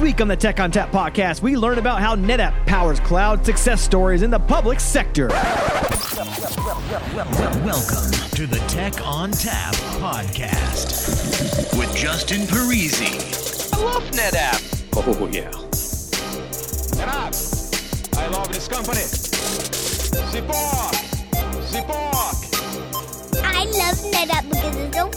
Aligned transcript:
This 0.00 0.06
week 0.06 0.20
on 0.22 0.28
the 0.28 0.36
Tech 0.36 0.56
ONTAP 0.56 0.92
podcast, 0.92 1.42
we 1.42 1.58
learn 1.58 1.76
about 1.76 2.00
how 2.00 2.16
NetApp 2.16 2.64
powers 2.64 2.98
cloud 3.00 3.44
success 3.44 3.82
stories 3.82 4.22
in 4.22 4.30
the 4.30 4.38
public 4.38 4.80
sector. 4.80 5.28
Welcome 5.28 5.60
to 8.30 8.46
the 8.46 8.56
Tech 8.66 8.94
ONTAP 8.94 9.74
podcast 10.00 11.78
with 11.78 11.94
Justin 11.94 12.46
Parisi. 12.46 13.12
I 13.74 13.84
love 13.84 14.02
NetApp. 14.12 14.62
Oh, 14.96 15.28
yeah. 15.30 15.50
NetApp. 16.96 18.16
I 18.16 18.26
love 18.28 18.50
this 18.50 18.68
company. 18.68 19.02
Support. 20.32 20.94
Support. 21.66 22.36
I 23.44 23.66
love 23.66 23.98
NetApp 24.14 24.48
because 24.48 24.76
it's 24.76 24.96
so 24.96 25.10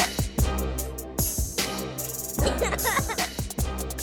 fun. 0.00 0.06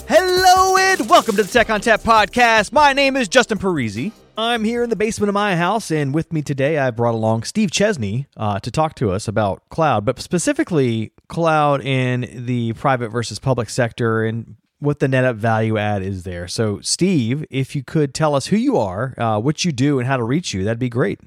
Hello 0.06 0.76
and 0.76 1.08
welcome 1.08 1.34
to 1.36 1.42
the 1.42 1.48
Tech 1.50 1.68
ONTAP 1.68 2.02
podcast. 2.02 2.72
My 2.72 2.92
name 2.92 3.16
is 3.16 3.26
Justin 3.26 3.56
Parisi. 3.56 4.12
I'm 4.36 4.62
here 4.62 4.82
in 4.82 4.90
the 4.90 4.96
basement 4.96 5.30
of 5.30 5.34
my 5.34 5.56
house, 5.56 5.90
and 5.90 6.12
with 6.12 6.30
me 6.30 6.42
today, 6.42 6.76
I 6.76 6.90
brought 6.90 7.14
along 7.14 7.44
Steve 7.44 7.70
Chesney 7.70 8.26
uh, 8.36 8.58
to 8.60 8.70
talk 8.70 8.96
to 8.96 9.10
us 9.10 9.28
about 9.28 9.66
cloud, 9.70 10.04
but 10.04 10.20
specifically 10.20 11.12
cloud 11.28 11.80
in 11.80 12.44
the 12.44 12.74
private 12.74 13.08
versus 13.08 13.38
public 13.38 13.70
sector 13.70 14.24
and 14.24 14.56
what 14.78 14.98
the 14.98 15.06
NetApp 15.06 15.36
value 15.36 15.78
add 15.78 16.02
is 16.02 16.24
there. 16.24 16.48
So, 16.48 16.80
Steve, 16.82 17.46
if 17.48 17.74
you 17.74 17.82
could 17.82 18.12
tell 18.12 18.34
us 18.34 18.48
who 18.48 18.56
you 18.56 18.76
are, 18.76 19.14
uh, 19.16 19.38
what 19.38 19.64
you 19.64 19.72
do, 19.72 19.98
and 19.98 20.06
how 20.06 20.18
to 20.18 20.24
reach 20.24 20.52
you, 20.52 20.64
that'd 20.64 20.78
be 20.78 20.90
great. 20.90 21.18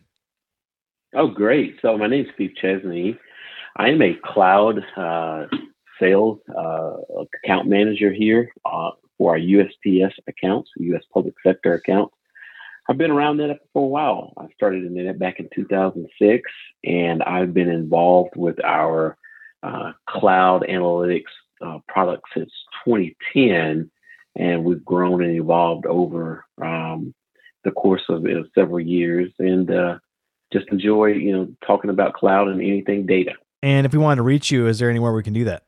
Oh, 1.15 1.29
great. 1.29 1.77
So, 1.81 1.97
my 1.97 2.05
name 2.05 2.25
is 2.25 2.31
Steve 2.35 2.51
Chesney. 2.61 3.17
I 3.75 3.89
am 3.89 4.03
a 4.03 4.13
cloud 4.23 4.79
uh, 4.95 5.45
sales 5.99 6.39
uh, 6.57 6.97
account 7.43 7.67
manager 7.67 8.11
here 8.11 8.49
uh, 8.65 8.91
for 9.17 9.31
our 9.31 9.39
USPS 9.39 10.11
accounts, 10.27 10.69
U.S. 10.77 11.03
public 11.13 11.33
sector 11.45 11.73
accounts. 11.73 12.13
I've 12.89 12.97
been 12.97 13.11
around 13.11 13.37
NetApp 13.37 13.59
for 13.73 13.83
a 13.83 13.87
while. 13.87 14.33
I 14.37 14.47
started 14.55 14.85
in 14.85 14.93
NetApp 14.93 15.19
back 15.19 15.39
in 15.39 15.49
2006, 15.53 16.49
and 16.85 17.21
I've 17.23 17.53
been 17.53 17.69
involved 17.69 18.35
with 18.35 18.63
our 18.63 19.17
uh, 19.61 19.91
cloud 20.07 20.63
analytics 20.69 21.23
uh, 21.61 21.79
product 21.87 22.23
since 22.33 22.51
2010, 22.85 23.91
and 24.37 24.63
we've 24.63 24.85
grown 24.85 25.21
and 25.23 25.35
evolved 25.35 25.85
over 25.85 26.45
um, 26.61 27.13
the 27.63 27.71
course 27.71 28.03
of 28.07 28.23
uh, 28.25 28.43
several 28.55 28.79
years, 28.79 29.33
and 29.39 29.69
uh, 29.69 29.97
just 30.53 30.67
enjoy, 30.71 31.07
you 31.07 31.33
know, 31.33 31.49
talking 31.65 31.89
about 31.89 32.13
cloud 32.13 32.47
and 32.47 32.61
anything 32.61 33.05
data. 33.05 33.33
And 33.61 33.85
if 33.85 33.91
we 33.91 33.99
wanted 33.99 34.17
to 34.17 34.23
reach 34.23 34.49
you, 34.51 34.67
is 34.67 34.79
there 34.79 34.89
anywhere 34.89 35.11
we 35.11 35.23
can 35.23 35.33
do 35.33 35.43
that? 35.45 35.63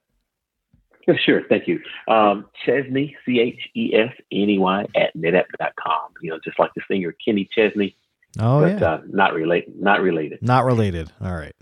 Sure. 1.26 1.42
Thank 1.50 1.68
you. 1.68 1.80
Um, 2.08 2.46
Chesney, 2.66 3.16
C 3.26 3.40
H 3.40 3.70
E 3.76 3.94
S 3.96 4.14
N 4.32 4.50
E 4.50 4.58
Y, 4.58 4.86
at 4.96 5.16
netapp.com. 5.16 6.14
You 6.22 6.32
know, 6.32 6.40
just 6.44 6.60
like 6.60 6.72
the 6.76 6.82
singer 6.90 7.16
Kenny 7.24 7.50
Chesney. 7.56 7.96
Oh, 8.40 8.62
but, 8.62 8.80
yeah. 8.80 8.88
Uh, 8.88 9.02
not 9.08 9.34
related. 9.34 9.82
Not 9.82 10.02
related. 10.02 10.42
Not 10.42 10.66
related. 10.66 11.12
All 11.22 11.36
right. 11.36 11.56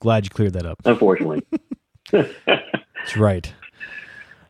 Glad 0.00 0.24
you 0.24 0.30
cleared 0.30 0.54
that 0.54 0.66
up. 0.66 0.78
Unfortunately. 0.84 1.42
That's 2.10 3.16
right. 3.16 3.52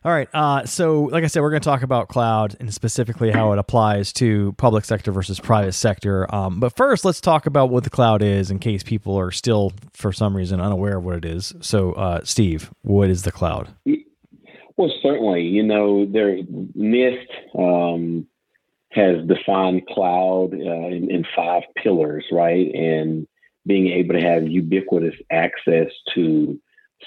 All 0.03 0.11
right. 0.11 0.27
Uh, 0.33 0.65
so, 0.65 1.03
like 1.03 1.23
I 1.23 1.27
said, 1.27 1.41
we're 1.41 1.51
going 1.51 1.61
to 1.61 1.69
talk 1.69 1.83
about 1.83 2.07
cloud 2.07 2.55
and 2.59 2.73
specifically 2.73 3.29
how 3.29 3.51
it 3.53 3.59
applies 3.59 4.11
to 4.13 4.51
public 4.53 4.83
sector 4.83 5.11
versus 5.11 5.39
private 5.39 5.73
sector. 5.73 6.33
Um, 6.33 6.59
but 6.59 6.75
first, 6.75 7.05
let's 7.05 7.21
talk 7.21 7.45
about 7.45 7.69
what 7.69 7.83
the 7.83 7.91
cloud 7.91 8.23
is 8.23 8.49
in 8.49 8.57
case 8.57 8.81
people 8.81 9.15
are 9.19 9.29
still, 9.29 9.73
for 9.93 10.11
some 10.11 10.35
reason, 10.35 10.59
unaware 10.59 10.97
of 10.97 11.03
what 11.03 11.17
it 11.17 11.25
is. 11.25 11.53
So, 11.61 11.93
uh, 11.93 12.21
Steve, 12.23 12.71
what 12.81 13.09
is 13.09 13.21
the 13.23 13.31
cloud? 13.31 13.75
Well, 14.81 14.91
certainly. 15.03 15.43
You 15.43 15.61
know, 15.61 16.07
there 16.07 16.37
NIST 16.37 17.27
um, 17.55 18.25
has 18.89 19.23
defined 19.27 19.85
cloud 19.85 20.55
uh, 20.55 20.87
in, 20.87 21.11
in 21.11 21.23
five 21.35 21.61
pillars, 21.75 22.25
right? 22.31 22.73
And 22.73 23.27
being 23.67 23.89
able 23.89 24.15
to 24.15 24.21
have 24.21 24.47
ubiquitous 24.47 25.13
access 25.31 25.91
to 26.15 26.59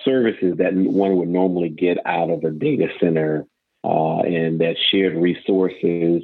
services 0.05 0.55
that 0.59 0.73
one 0.73 1.17
would 1.17 1.27
normally 1.27 1.69
get 1.69 1.99
out 2.07 2.31
of 2.31 2.45
a 2.45 2.53
data 2.53 2.87
center 3.01 3.45
uh, 3.83 4.21
and 4.21 4.61
that 4.61 4.77
shared 4.93 5.17
resources 5.17 6.23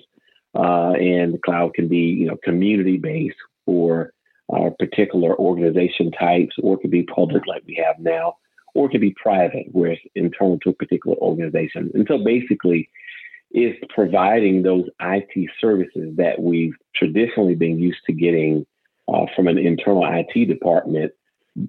uh, 0.55 0.93
and 0.93 1.43
cloud 1.43 1.75
can 1.75 1.89
be 1.89 1.99
you 1.99 2.27
know 2.27 2.37
community 2.45 2.97
based 2.97 3.37
for 3.67 4.13
uh, 4.53 4.71
particular 4.79 5.37
organization 5.37 6.13
types 6.13 6.55
or 6.63 6.75
it 6.75 6.81
could 6.81 6.91
be 6.93 7.03
public 7.03 7.45
like 7.49 7.63
we 7.67 7.75
have 7.75 7.99
now 7.99 8.35
or 8.75 8.91
it 8.91 8.99
be 8.99 9.15
private 9.23 9.67
where 9.73 9.93
it's 9.93 10.03
internal 10.15 10.59
to 10.61 10.71
a 10.71 10.75
particular 10.75 11.17
organization 11.19 11.91
and 11.95 12.07
so 12.09 12.19
basically 12.19 12.89
it's 13.53 13.79
providing 13.93 14.63
those 14.63 14.85
IT 15.01 15.51
services 15.61 16.17
that 16.17 16.41
we've 16.41 16.75
traditionally 16.95 17.55
been 17.55 17.79
used 17.79 17.99
to 18.07 18.13
getting 18.13 18.65
uh, 19.09 19.27
from 19.35 19.49
an 19.49 19.59
internal 19.59 20.07
IT 20.07 20.47
department 20.47 21.13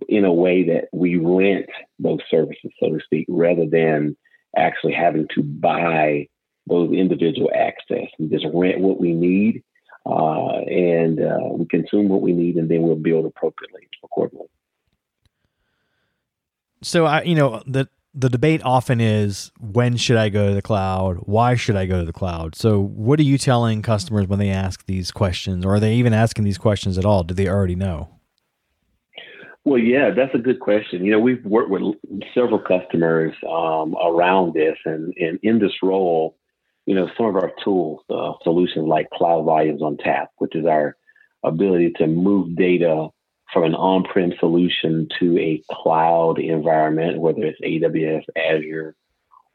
in 0.08 0.26
a 0.26 0.34
way 0.34 0.64
that 0.64 0.86
we 0.94 1.18
rent 1.18 1.66
those 1.98 2.20
services, 2.30 2.72
so 2.80 2.90
to 2.90 3.00
speak, 3.04 3.26
rather 3.28 3.66
than 3.66 4.16
actually 4.56 4.94
having 4.94 5.28
to 5.34 5.42
buy 5.42 6.28
those 6.68 6.92
individual 6.94 7.50
access. 7.56 8.08
We 8.20 8.28
just 8.28 8.46
rent 8.54 8.80
what 8.80 9.00
we 9.00 9.14
need 9.14 9.64
uh, 10.06 10.60
and 10.68 11.20
uh, 11.20 11.50
we 11.54 11.66
consume 11.66 12.10
what 12.10 12.22
we 12.22 12.34
need, 12.34 12.58
and 12.58 12.70
then 12.70 12.84
we'll 12.84 12.96
build 12.96 13.26
appropriately 13.26 13.88
accordingly. 14.04 14.48
So, 16.82 17.06
I, 17.06 17.22
you 17.24 17.36
know, 17.36 17.62
the 17.66 17.88
the 18.14 18.30
debate 18.30 18.62
often 18.66 19.00
is 19.00 19.52
when 19.60 19.96
should 19.96 20.18
I 20.18 20.30
go 20.30 20.50
to 20.50 20.54
the 20.54 20.62
cloud? 20.62 21.18
Why 21.22 21.56
should 21.56 21.76
I 21.76 21.86
go 21.86 22.00
to 22.00 22.06
the 22.06 22.14
cloud? 22.14 22.56
So, 22.56 22.80
what 22.80 23.20
are 23.20 23.24
you 23.24 23.38
telling 23.38 23.82
customers 23.82 24.28
when 24.28 24.40
they 24.40 24.50
ask 24.50 24.86
these 24.86 25.12
questions, 25.12 25.66
or 25.66 25.76
are 25.76 25.80
they 25.80 25.96
even 25.96 26.14
asking 26.14 26.44
these 26.44 26.58
questions 26.58 26.98
at 26.98 27.06
all? 27.06 27.24
Do 27.24 27.34
they 27.34 27.48
already 27.48 27.76
know? 27.76 28.10
Well, 29.64 29.78
yeah, 29.78 30.10
that's 30.10 30.34
a 30.34 30.40
good 30.40 30.60
question. 30.60 31.06
You 31.06 31.12
know, 31.12 31.20
we've 31.20 31.46
worked 31.46 31.70
with 31.70 31.96
several 32.34 32.60
customers 32.60 33.34
um, 33.48 33.96
around 34.04 34.56
this, 34.56 34.76
and, 34.86 35.14
and 35.18 35.40
in 35.44 35.60
this 35.60 35.74
role, 35.84 36.36
you 36.88 36.96
know, 36.96 37.08
some 37.16 37.28
of 37.28 37.36
our 37.36 37.52
tools, 37.64 38.02
uh, 38.10 38.34
solutions 38.44 38.88
like 38.88 39.10
Cloud 39.12 39.46
Volumes 39.46 39.82
ONTAP, 39.82 40.28
which 40.40 40.56
is 40.56 40.66
our 40.66 40.98
ability 41.44 41.92
to 41.98 42.08
move 42.08 42.56
data 42.56 43.10
from 43.52 43.64
an 43.64 43.76
on-prem 43.76 44.34
solution 44.40 45.08
to 45.20 45.38
a 45.38 45.64
cloud 45.72 46.40
environment, 46.40 47.20
whether 47.20 47.44
it's 47.44 47.60
AWS, 47.62 48.24
Azure, 48.36 48.96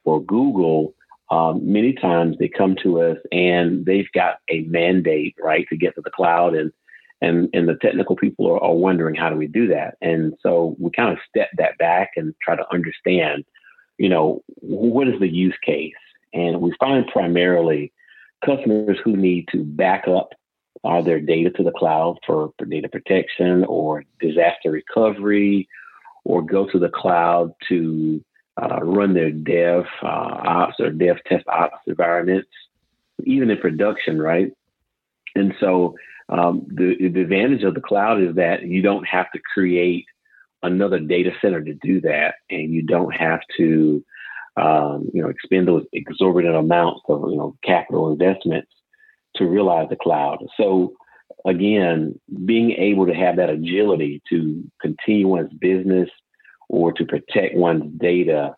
or 0.05 0.23
Google. 0.23 0.95
Um, 1.31 1.73
many 1.73 1.93
times 1.95 2.37
they 2.39 2.49
come 2.49 2.77
to 2.83 3.01
us 3.01 3.19
and 3.33 3.85
they've 3.85 4.11
got 4.13 4.37
a 4.49 4.63
mandate, 4.63 5.35
right, 5.43 5.67
to 5.71 5.77
get 5.77 5.95
to 5.97 6.03
the 6.03 6.11
cloud 6.11 6.55
and 6.55 6.73
and 7.21 7.49
and 7.53 7.69
the 7.69 7.77
technical 7.77 8.17
people 8.17 8.47
are, 8.47 8.63
are, 8.63 8.75
wondering 8.75 9.15
how 9.15 9.31
do 9.31 9.37
we 9.37 9.47
do 9.47 9.69
that 9.69 9.97
and 10.03 10.35
so 10.43 10.77
we 10.79 10.91
kind 10.91 11.13
of 11.13 11.19
step 11.29 11.49
that 11.57 11.79
back 11.79 12.11
and 12.17 12.35
try 12.43 12.55
to 12.55 12.73
understand 12.73 13.45
you 13.99 14.09
know 14.09 14.43
what 14.57 15.09
is 15.09 15.19
the 15.21 15.29
use 15.29 15.57
case 15.65 15.95
and 16.35 16.61
we 16.61 16.75
find 16.79 17.07
primarily 17.07 17.93
customers 18.45 18.99
who 19.03 19.17
need 19.17 19.49
to 19.51 19.65
back 19.65 20.07
up 20.07 20.31
uh, 20.87 21.03
their 21.03 21.21
data 21.21 21.51
to 21.51 21.63
the 21.63 21.73
cloud 21.73 22.19
for, 22.27 22.53
data 22.69 22.89
protection 22.89 23.65
or 23.65 24.05
disaster 24.21 24.71
recovery 24.71 25.69
or 26.25 26.43
go 26.43 26.67
to 26.67 26.79
the 26.79 26.89
cloud 26.89 27.53
to 27.69 28.23
uh, 28.61 28.79
run 28.83 29.15
their 29.15 29.31
dev 29.31 29.85
uh, 30.03 30.07
ops 30.07 30.81
or 30.81 30.91
dev 30.91 31.17
test 31.27 31.47
ops 31.49 31.79
environments 31.87 32.49
even 33.25 33.51
in 33.51 33.59
production 33.59 34.21
right? 34.21 34.53
And 35.35 35.55
so 35.61 35.95
um, 36.29 36.67
the, 36.69 36.97
the 36.99 37.21
advantage 37.21 37.63
of 37.63 37.75
the 37.75 37.81
cloud 37.81 38.21
is 38.23 38.35
that 38.37 38.63
you 38.63 38.83
don't 38.83 39.07
have 39.07 39.31
to 39.33 39.41
create 39.55 40.07
another 40.63 40.99
data 40.99 41.31
center 41.41 41.63
to 41.63 41.75
do 41.75 42.01
that, 42.01 42.37
and 42.51 42.73
you 42.73 42.83
don't 42.83 43.13
have 43.13 43.41
to, 43.59 44.05
um, 44.57 45.09
you 45.13 45.23
know, 45.23 45.29
expend 45.29 45.69
those 45.69 45.85
exorbitant 45.93 46.57
amounts 46.57 47.03
of 47.09 47.31
you 47.31 47.37
know 47.37 47.57
capital 47.63 48.11
investments 48.11 48.73
to 49.37 49.47
realize 49.47 49.89
the 49.89 49.97
cloud. 49.97 50.45
So 50.57 50.95
again, 51.45 52.19
being 52.45 52.73
able 52.73 53.07
to 53.07 53.15
have 53.15 53.37
that 53.37 53.51
agility 53.51 54.23
to 54.31 54.63
continue 54.81 55.29
one's 55.29 55.53
business 55.55 56.09
or 56.69 56.93
to 56.93 57.05
protect 57.05 57.55
one's 57.55 57.91
data 57.99 58.55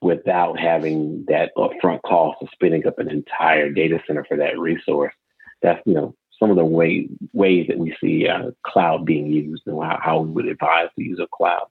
without 0.00 0.58
having 0.58 1.24
that 1.28 1.52
upfront 1.56 2.02
cost 2.02 2.38
of 2.42 2.48
spinning 2.52 2.86
up 2.86 2.98
an 2.98 3.08
entire 3.08 3.70
data 3.70 4.00
center 4.06 4.24
for 4.24 4.36
that 4.36 4.58
resource. 4.58 5.14
That's 5.62 5.80
you 5.86 5.94
know 5.94 6.14
some 6.42 6.50
of 6.50 6.56
the 6.56 6.64
way, 6.64 7.08
ways 7.32 7.68
that 7.68 7.78
we 7.78 7.94
see 8.00 8.26
uh, 8.26 8.50
cloud 8.66 9.06
being 9.06 9.26
used 9.28 9.62
and 9.66 9.80
how, 9.80 9.98
how 10.02 10.20
we 10.20 10.32
would 10.32 10.46
advise 10.46 10.88
the 10.96 11.04
use 11.04 11.20
of 11.20 11.30
cloud. 11.30 11.66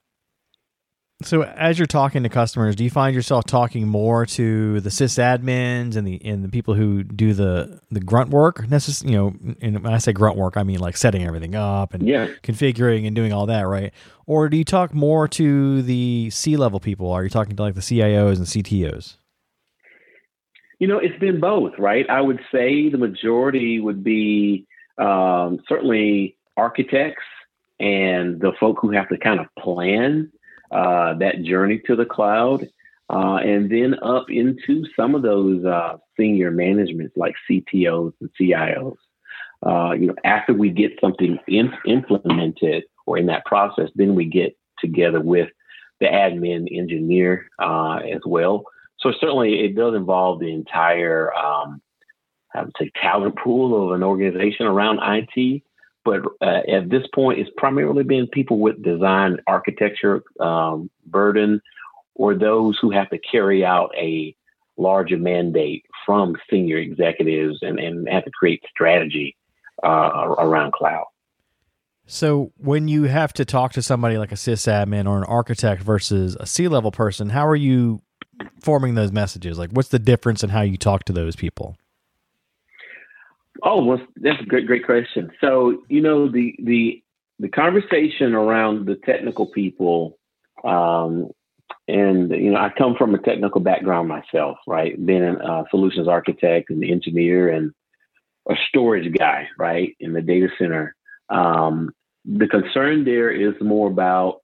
So, 1.23 1.43
as 1.43 1.79
you're 1.79 1.85
talking 1.85 2.23
to 2.23 2.29
customers, 2.29 2.75
do 2.75 2.83
you 2.83 2.89
find 2.89 3.15
yourself 3.15 3.45
talking 3.45 3.87
more 3.87 4.25
to 4.25 4.79
the 4.81 4.89
sysadmins 4.89 5.95
and 5.95 6.07
the 6.07 6.21
and 6.23 6.43
the 6.43 6.49
people 6.49 6.73
who 6.73 7.03
do 7.03 7.33
the 7.33 7.79
the 7.91 7.99
grunt 7.99 8.29
work? 8.29 8.65
Necess- 8.67 9.05
you 9.05 9.15
know, 9.15 9.33
and 9.61 9.83
when 9.83 9.93
I 9.93 9.97
say 9.97 10.13
grunt 10.13 10.37
work, 10.37 10.57
I 10.57 10.63
mean 10.63 10.79
like 10.79 10.97
setting 10.97 11.25
everything 11.25 11.55
up 11.55 11.93
and 11.93 12.07
yeah. 12.07 12.27
configuring 12.43 13.05
and 13.05 13.15
doing 13.15 13.33
all 13.33 13.45
that, 13.47 13.61
right? 13.67 13.93
Or 14.25 14.49
do 14.49 14.57
you 14.57 14.63
talk 14.63 14.93
more 14.93 15.27
to 15.29 15.81
the 15.81 16.29
C 16.29 16.57
level 16.57 16.79
people? 16.79 17.11
Are 17.11 17.23
you 17.23 17.29
talking 17.29 17.55
to 17.55 17.61
like 17.61 17.75
the 17.75 17.81
CIOs 17.81 18.37
and 18.37 18.45
CTOs? 18.45 19.17
You 20.79 20.87
know, 20.87 20.97
it's 20.97 21.19
been 21.19 21.39
both, 21.39 21.73
right? 21.77 22.09
I 22.09 22.21
would 22.21 22.39
say 22.51 22.89
the 22.89 22.97
majority 22.97 23.79
would 23.79 24.03
be 24.03 24.65
um, 24.97 25.59
certainly 25.67 26.35
architects 26.57 27.23
and 27.79 28.39
the 28.39 28.51
folk 28.59 28.77
who 28.81 28.91
have 28.91 29.09
to 29.09 29.17
kind 29.17 29.39
of 29.39 29.47
plan 29.59 30.31
uh, 30.71 31.13
that 31.15 31.43
journey 31.43 31.81
to 31.85 31.95
the 31.95 32.05
cloud. 32.05 32.67
Uh, 33.09 33.35
and 33.43 33.69
then 33.69 33.93
up 34.01 34.29
into 34.29 34.85
some 34.95 35.15
of 35.15 35.21
those 35.21 35.65
uh, 35.65 35.97
senior 36.17 36.49
managements 36.49 37.13
like 37.17 37.35
CTOs 37.49 38.13
and 38.21 38.29
CIOs. 38.39 38.95
Uh, 39.65 39.91
you 39.91 40.07
know, 40.07 40.15
after 40.23 40.53
we 40.53 40.69
get 40.69 40.91
something 41.01 41.37
in, 41.47 41.73
implemented 41.85 42.83
or 43.05 43.17
in 43.17 43.25
that 43.25 43.45
process, 43.45 43.89
then 43.95 44.15
we 44.15 44.25
get 44.25 44.57
together 44.79 45.19
with 45.19 45.49
the 45.99 46.07
admin 46.07 46.67
engineer 46.75 47.47
uh, 47.59 47.97
as 47.97 48.21
well. 48.25 48.63
So 48.99 49.11
certainly, 49.19 49.65
it 49.65 49.75
does 49.75 49.93
involve 49.95 50.39
the 50.39 50.53
entire, 50.53 51.33
um, 51.33 51.81
I 52.55 52.63
would 52.63 52.73
say, 52.79 52.91
talent 53.01 53.35
pool 53.37 53.87
of 53.87 53.95
an 53.95 54.03
organization 54.03 54.67
around 54.67 54.99
IT. 55.01 55.63
But 56.03 56.21
uh, 56.41 56.61
at 56.71 56.89
this 56.89 57.03
point, 57.13 57.39
it's 57.39 57.49
primarily 57.57 58.03
been 58.03 58.27
people 58.27 58.59
with 58.59 58.81
design 58.83 59.37
architecture 59.47 60.23
um, 60.39 60.89
burden, 61.05 61.61
or 62.15 62.35
those 62.35 62.77
who 62.81 62.91
have 62.91 63.09
to 63.11 63.19
carry 63.19 63.63
out 63.63 63.91
a 63.95 64.35
larger 64.77 65.17
mandate 65.17 65.85
from 66.05 66.35
senior 66.49 66.77
executives 66.77 67.59
and, 67.61 67.79
and 67.79 68.09
have 68.09 68.25
to 68.25 68.31
create 68.31 68.63
strategy 68.69 69.35
uh, 69.83 70.35
around 70.39 70.73
cloud. 70.73 71.05
So 72.07 72.51
when 72.57 72.87
you 72.87 73.03
have 73.03 73.31
to 73.33 73.45
talk 73.45 73.73
to 73.73 73.81
somebody 73.81 74.17
like 74.17 74.31
a 74.31 74.35
sysadmin 74.35 75.07
or 75.07 75.17
an 75.19 75.23
architect 75.23 75.81
versus 75.81 76.35
a 76.39 76.45
C 76.45 76.67
level 76.67 76.91
person, 76.91 77.29
how 77.29 77.47
are 77.47 77.55
you 77.55 78.01
forming 78.61 78.95
those 78.95 79.11
messages? 79.11 79.57
Like, 79.57 79.69
what's 79.71 79.89
the 79.89 79.99
difference 79.99 80.43
in 80.43 80.49
how 80.49 80.61
you 80.61 80.77
talk 80.77 81.05
to 81.05 81.13
those 81.13 81.35
people? 81.35 81.77
Oh, 83.63 83.83
well, 83.83 84.01
that's 84.17 84.41
a 84.41 84.45
great, 84.45 84.67
great 84.67 84.85
question. 84.85 85.31
So, 85.41 85.83
you 85.89 86.01
know, 86.01 86.29
the 86.31 86.55
the 86.63 87.03
the 87.39 87.49
conversation 87.49 88.33
around 88.33 88.85
the 88.85 88.95
technical 88.95 89.47
people, 89.47 90.17
um, 90.63 91.29
and 91.87 92.31
you 92.31 92.51
know, 92.51 92.57
I 92.57 92.71
come 92.77 92.95
from 92.97 93.13
a 93.15 93.19
technical 93.19 93.61
background 93.61 94.07
myself, 94.07 94.57
right? 94.67 95.03
Being 95.05 95.23
a 95.23 95.63
solutions 95.69 96.07
architect 96.07 96.69
and 96.69 96.83
engineer 96.83 97.49
and 97.49 97.71
a 98.49 98.55
storage 98.69 99.11
guy, 99.17 99.47
right, 99.57 99.95
in 99.99 100.13
the 100.13 100.21
data 100.21 100.47
center. 100.57 100.95
Um, 101.29 101.91
the 102.25 102.47
concern 102.47 103.03
there 103.05 103.31
is 103.31 103.53
more 103.61 103.89
about 103.89 104.41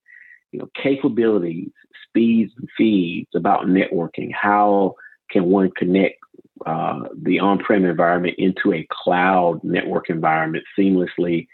you 0.52 0.60
know 0.60 0.70
capabilities, 0.82 1.72
speeds, 2.08 2.52
and 2.58 2.68
feeds, 2.78 3.30
about 3.36 3.66
networking. 3.66 4.32
How 4.34 4.96
can 5.32 5.46
one 5.46 5.72
connect 5.76 6.18
uh, 6.66 7.04
the 7.22 7.40
on-prem 7.40 7.86
environment 7.86 8.36
into 8.38 8.74
a 8.74 8.88
cloud 8.92 9.64
network 9.64 10.10
environment 10.10 10.64
seamlessly, 10.78 11.48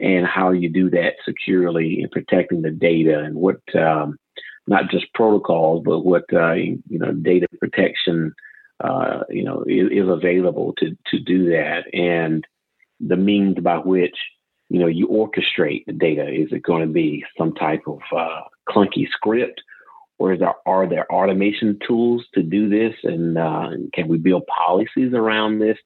and 0.00 0.26
how 0.26 0.50
you 0.50 0.68
do 0.68 0.90
that 0.90 1.14
securely 1.24 2.00
and 2.02 2.10
protecting 2.10 2.62
the 2.62 2.70
data 2.70 3.20
and 3.20 3.34
what 3.34 3.60
um, 3.76 4.18
not 4.66 4.90
just 4.90 5.12
protocols, 5.14 5.82
but 5.84 6.00
what 6.00 6.24
uh, 6.32 6.52
you 6.52 6.80
know 6.88 7.12
data 7.12 7.46
protection 7.58 8.34
uh, 8.82 9.20
you 9.30 9.44
know 9.44 9.64
is, 9.66 9.88
is, 9.90 10.08
available 10.08 10.74
to 10.78 10.96
to 11.06 11.18
do 11.20 11.50
that, 11.50 11.84
and 11.92 12.46
the 13.00 13.16
means 13.16 13.56
by 13.60 13.76
which 13.76 14.16
you 14.68 14.80
know 14.80 14.86
you 14.86 15.06
orchestrate 15.08 15.84
the 15.86 15.92
data. 15.92 16.28
Is 16.28 16.48
it 16.52 16.62
going 16.62 16.86
to 16.86 16.92
be 16.92 17.24
some 17.38 17.54
type 17.54 17.82
of 17.86 18.00
uh, 18.16 18.42
clunky 18.68 19.08
script? 19.10 19.60
Is 20.20 20.40
there 20.40 20.54
are 20.66 20.88
there 20.88 21.10
automation 21.12 21.78
tools 21.86 22.24
to 22.34 22.42
do 22.42 22.68
this? 22.68 22.94
And 23.02 23.36
uh, 23.36 23.70
can 23.92 24.08
we 24.08 24.18
build 24.18 24.44
policies 24.46 25.12
around 25.12 25.58
this 25.58 25.78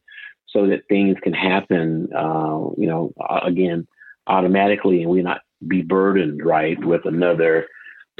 so 0.48 0.66
that 0.66 0.88
things 0.88 1.16
can 1.22 1.32
happen 1.32 2.08
uh, 2.14 2.70
you 2.76 2.86
know 2.86 3.12
again 3.42 3.86
automatically 4.26 5.02
and 5.02 5.10
we 5.10 5.22
not 5.22 5.40
be 5.66 5.82
burdened 5.82 6.44
right 6.44 6.82
with 6.84 7.04
another 7.04 7.66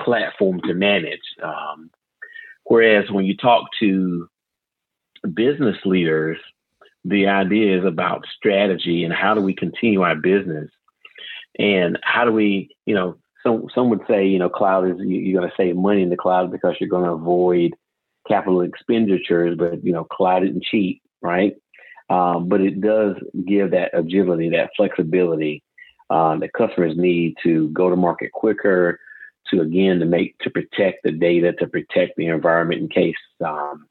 platform 0.01 0.61
to 0.63 0.75
manage? 0.75 1.21
Um, 1.43 1.91
whereas 2.65 3.11
when 3.11 3.25
you 3.25 3.37
talk 3.37 3.67
to 3.81 4.29
business 5.35 5.77
leaders 5.85 6.39
the 7.05 7.27
idea 7.27 7.79
is 7.79 7.85
about 7.85 8.27
strategy 8.37 9.05
and 9.05 9.13
how 9.13 9.35
do 9.35 9.41
we 9.41 9.55
continue 9.55 10.03
our 10.03 10.17
business? 10.17 10.71
And 11.59 11.99
how 12.03 12.25
do 12.25 12.33
we 12.33 12.71
you 12.87 12.95
know 12.95 13.19
some 13.43 13.67
some 13.75 13.91
would 13.91 14.03
say, 14.09 14.27
you 14.27 14.39
know, 14.39 14.49
cloud 14.49 14.89
is 14.89 14.97
you're 14.99 15.41
going 15.41 15.49
to 15.49 15.57
save 15.57 15.77
money 15.77 16.03
in 16.03 16.11
the 16.11 16.17
cloud 16.17 16.51
because 16.51 16.77
you're 16.81 16.89
going 16.89 17.05
to 17.05 17.13
avoid 17.13 17.75
capital 18.27 18.61
expenditures, 18.61 19.57
but 19.57 19.85
you 19.85 19.93
know, 19.93 20.05
cloud 20.05 20.45
isn't 20.45 20.65
cheap, 20.65 21.03
right? 21.23 21.55
Um, 22.11 22.49
but 22.49 22.61
it 22.61 22.81
does 22.81 23.17
give 23.47 23.73
that 23.73 23.91
agility, 23.93 24.51
that 24.51 24.71
flexibility 24.77 25.63
um, 26.11 26.41
that 26.41 26.53
customers 26.53 26.97
need 26.97 27.37
to 27.43 27.69
go 27.69 27.91
to 27.91 27.97
market 27.97 28.33
quicker, 28.33 28.99
to 29.51 29.61
again 29.61 29.99
to 30.01 30.07
make 30.07 30.39
to 30.41 30.51
protect 30.51 31.03
the 31.05 31.13
data, 31.13 31.53
to 31.55 31.67
protect 31.67 32.17
the 32.17 32.27
environment 32.27 32.81
in 32.81 32.89
case 32.89 33.17
um, 33.45 33.87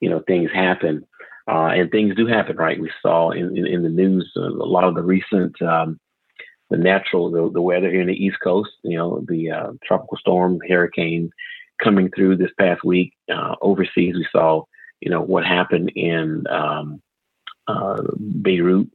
you 0.00 0.08
know 0.08 0.22
things 0.26 0.50
happen. 0.52 1.06
Uh, 1.48 1.72
and 1.74 1.90
things 1.90 2.14
do 2.14 2.26
happen, 2.26 2.56
right? 2.56 2.80
We 2.80 2.92
saw 3.02 3.30
in, 3.32 3.56
in, 3.56 3.66
in 3.66 3.82
the 3.82 3.88
news 3.88 4.30
uh, 4.36 4.42
a 4.42 4.70
lot 4.70 4.84
of 4.84 4.94
the 4.94 5.02
recent 5.02 5.60
um, 5.62 5.98
the 6.70 6.76
natural 6.76 7.30
the, 7.30 7.50
the 7.52 7.60
weather 7.60 7.90
here 7.90 8.00
in 8.00 8.06
the 8.06 8.24
East 8.24 8.38
Coast. 8.42 8.70
You 8.82 8.96
know, 8.96 9.24
the 9.28 9.50
uh, 9.50 9.72
tropical 9.84 10.16
storm, 10.16 10.58
hurricane 10.68 11.30
coming 11.82 12.10
through 12.14 12.36
this 12.36 12.52
past 12.58 12.84
week. 12.84 13.12
Uh, 13.32 13.56
overseas, 13.60 14.14
we 14.14 14.26
saw 14.32 14.64
you 15.00 15.10
know 15.10 15.20
what 15.20 15.44
happened 15.44 15.92
in 15.96 16.44
um, 16.48 17.02
uh, 17.66 18.02
Beirut, 18.42 18.88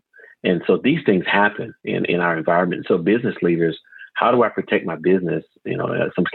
and 0.44 0.62
so 0.66 0.78
these 0.78 1.04
things 1.06 1.26
happen 1.28 1.74
in 1.84 2.06
in 2.06 2.22
our 2.22 2.38
environment. 2.38 2.86
So 2.88 2.98
business 2.98 3.36
leaders, 3.42 3.78
how 4.16 4.32
do 4.32 4.44
I 4.44 4.50
protect 4.50 4.86
my 4.86 4.96
business? 4.96 5.44
You 5.66 5.78
know, 5.78 5.88
uh, 5.88 6.10
some 6.16 6.26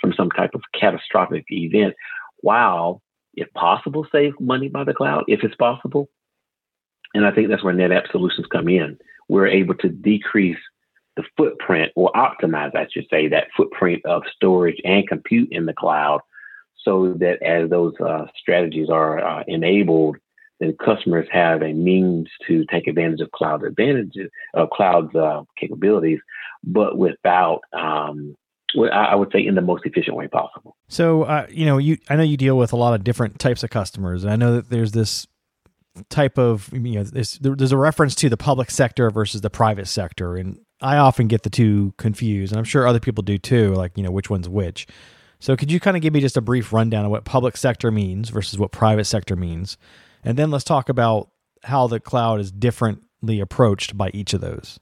from 0.00 0.14
some 0.16 0.30
type 0.30 0.54
of 0.54 0.62
catastrophic 0.78 1.44
event, 1.50 1.94
while 2.38 3.02
if 3.34 3.52
possible, 3.52 4.06
save 4.10 4.38
money 4.40 4.68
by 4.68 4.84
the 4.84 4.94
cloud 4.94 5.24
if 5.28 5.42
it's 5.42 5.54
possible. 5.56 6.08
And 7.12 7.26
I 7.26 7.32
think 7.32 7.48
that's 7.48 7.64
where 7.64 7.74
NetApp 7.74 8.10
solutions 8.10 8.46
come 8.52 8.68
in 8.68 8.98
we're 9.30 9.46
able 9.46 9.74
to 9.76 9.88
decrease 9.88 10.58
the 11.16 11.22
footprint 11.36 11.92
or 11.94 12.10
optimize, 12.12 12.74
I 12.74 12.88
should 12.92 13.06
say, 13.08 13.28
that 13.28 13.46
footprint 13.56 14.04
of 14.04 14.22
storage 14.34 14.80
and 14.84 15.06
compute 15.06 15.50
in 15.52 15.66
the 15.66 15.72
cloud 15.72 16.20
so 16.84 17.14
that 17.20 17.40
as 17.40 17.70
those 17.70 17.94
uh, 18.04 18.26
strategies 18.36 18.90
are 18.90 19.24
uh, 19.24 19.44
enabled, 19.46 20.16
then 20.58 20.76
customers 20.84 21.28
have 21.30 21.62
a 21.62 21.72
means 21.72 22.26
to 22.48 22.64
take 22.72 22.88
advantage 22.88 23.20
of 23.20 23.30
cloud 23.30 23.62
advantages, 23.64 24.30
of 24.54 24.68
cloud's 24.70 25.14
uh, 25.14 25.42
capabilities, 25.56 26.18
but 26.64 26.98
without, 26.98 27.60
um, 27.72 28.34
I 28.92 29.14
would 29.14 29.30
say, 29.32 29.46
in 29.46 29.54
the 29.54 29.62
most 29.62 29.86
efficient 29.86 30.16
way 30.16 30.26
possible. 30.26 30.76
So, 30.88 31.22
uh, 31.22 31.46
you 31.50 31.66
know, 31.66 31.78
you 31.78 31.98
I 32.08 32.16
know 32.16 32.24
you 32.24 32.36
deal 32.36 32.58
with 32.58 32.72
a 32.72 32.76
lot 32.76 32.94
of 32.94 33.04
different 33.04 33.38
types 33.38 33.62
of 33.62 33.70
customers, 33.70 34.24
and 34.24 34.32
I 34.32 34.36
know 34.36 34.56
that 34.56 34.70
there's 34.70 34.92
this 34.92 35.28
type 36.08 36.38
of 36.38 36.70
you 36.72 36.96
know 36.96 37.02
there's, 37.02 37.38
there's 37.40 37.72
a 37.72 37.76
reference 37.76 38.14
to 38.16 38.28
the 38.28 38.36
public 38.36 38.70
sector 38.70 39.10
versus 39.10 39.40
the 39.40 39.50
private 39.50 39.88
sector. 39.88 40.36
And 40.36 40.58
i 40.82 40.96
often 40.96 41.28
get 41.28 41.42
the 41.42 41.50
two 41.50 41.92
confused 41.98 42.52
and 42.52 42.58
i'm 42.58 42.64
sure 42.64 42.86
other 42.86 43.00
people 43.00 43.22
do 43.22 43.36
too 43.36 43.74
like 43.74 43.92
you 43.96 44.02
know 44.02 44.10
which 44.10 44.30
one's 44.30 44.48
which. 44.48 44.86
So 45.38 45.56
could 45.56 45.72
you 45.72 45.80
kind 45.80 45.96
of 45.96 46.02
give 46.02 46.12
me 46.12 46.20
just 46.20 46.36
a 46.36 46.42
brief 46.42 46.72
rundown 46.72 47.06
of 47.06 47.10
what 47.10 47.24
public 47.24 47.56
sector 47.56 47.90
means 47.90 48.28
versus 48.28 48.58
what 48.58 48.72
private 48.72 49.06
sector 49.06 49.36
means? 49.36 49.78
And 50.22 50.36
then 50.36 50.50
let's 50.50 50.64
talk 50.64 50.90
about 50.90 51.30
how 51.62 51.86
the 51.86 51.98
cloud 51.98 52.40
is 52.40 52.52
differently 52.52 53.40
approached 53.40 53.96
by 53.96 54.10
each 54.10 54.34
of 54.34 54.42
those. 54.42 54.78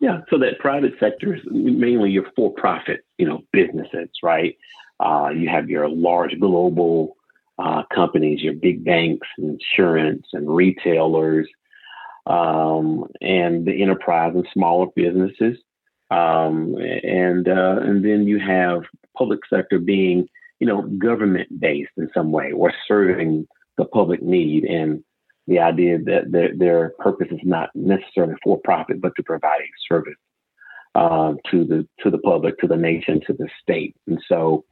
Yeah 0.00 0.20
so 0.30 0.38
that 0.38 0.58
private 0.60 0.92
sector 1.00 1.34
is 1.34 1.42
mainly 1.50 2.10
your 2.10 2.24
for-profit 2.36 3.00
you 3.18 3.26
know 3.26 3.42
businesses 3.52 4.08
right? 4.22 4.56
Uh, 5.00 5.30
you 5.34 5.48
have 5.48 5.70
your 5.70 5.88
large 5.88 6.38
global 6.40 7.17
uh, 7.58 7.82
companies, 7.94 8.42
your 8.42 8.54
big 8.54 8.84
banks, 8.84 9.26
insurance, 9.38 10.26
and 10.32 10.54
retailers, 10.54 11.48
um, 12.26 13.04
and 13.20 13.66
the 13.66 13.82
enterprise 13.82 14.32
and 14.34 14.46
smaller 14.52 14.86
businesses. 14.94 15.58
Um, 16.10 16.76
and 17.02 17.48
uh, 17.48 17.80
and 17.82 18.04
then 18.04 18.26
you 18.26 18.38
have 18.38 18.82
public 19.16 19.40
sector 19.50 19.78
being, 19.78 20.26
you 20.58 20.66
know, 20.66 20.82
government 20.82 21.60
based 21.60 21.90
in 21.96 22.08
some 22.14 22.32
way 22.32 22.52
or 22.52 22.72
serving 22.86 23.46
the 23.76 23.84
public 23.84 24.22
need 24.22 24.64
and 24.64 25.04
the 25.46 25.58
idea 25.58 25.98
that 25.98 26.30
their, 26.30 26.54
their 26.54 26.90
purpose 26.98 27.28
is 27.30 27.40
not 27.42 27.70
necessarily 27.74 28.34
for 28.42 28.60
profit, 28.62 29.00
but 29.00 29.12
to 29.16 29.22
provide 29.22 29.60
a 29.60 29.70
service 29.88 30.14
uh, 30.94 31.34
to 31.50 31.64
the 31.64 31.86
to 32.02 32.10
the 32.10 32.18
public, 32.18 32.58
to 32.58 32.66
the 32.66 32.76
nation, 32.76 33.20
to 33.26 33.32
the 33.32 33.48
state. 33.62 33.96
And 34.06 34.20
so 34.28 34.64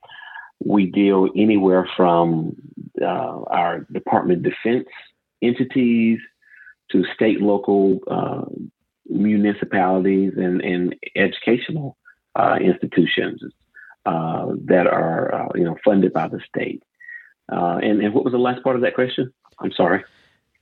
we 0.64 0.86
deal 0.86 1.28
anywhere 1.36 1.88
from 1.96 2.56
uh, 3.00 3.42
our 3.50 3.86
Department 3.92 4.44
of 4.44 4.52
Defense 4.52 4.88
entities 5.42 6.18
to 6.90 7.04
state 7.14 7.40
local 7.40 8.00
uh, 8.10 8.44
municipalities 9.08 10.32
and, 10.36 10.60
and 10.62 10.94
educational 11.14 11.96
uh, 12.34 12.56
institutions 12.60 13.42
uh, 14.06 14.46
that 14.64 14.86
are 14.86 15.34
uh, 15.34 15.48
you 15.54 15.64
know 15.64 15.76
funded 15.84 16.12
by 16.12 16.28
the 16.28 16.40
state. 16.48 16.82
Uh, 17.50 17.78
and, 17.82 18.00
and 18.02 18.12
what 18.14 18.24
was 18.24 18.32
the 18.32 18.38
last 18.38 18.62
part 18.62 18.76
of 18.76 18.82
that 18.82 18.94
question? 18.94 19.32
I'm 19.60 19.72
sorry. 19.72 20.04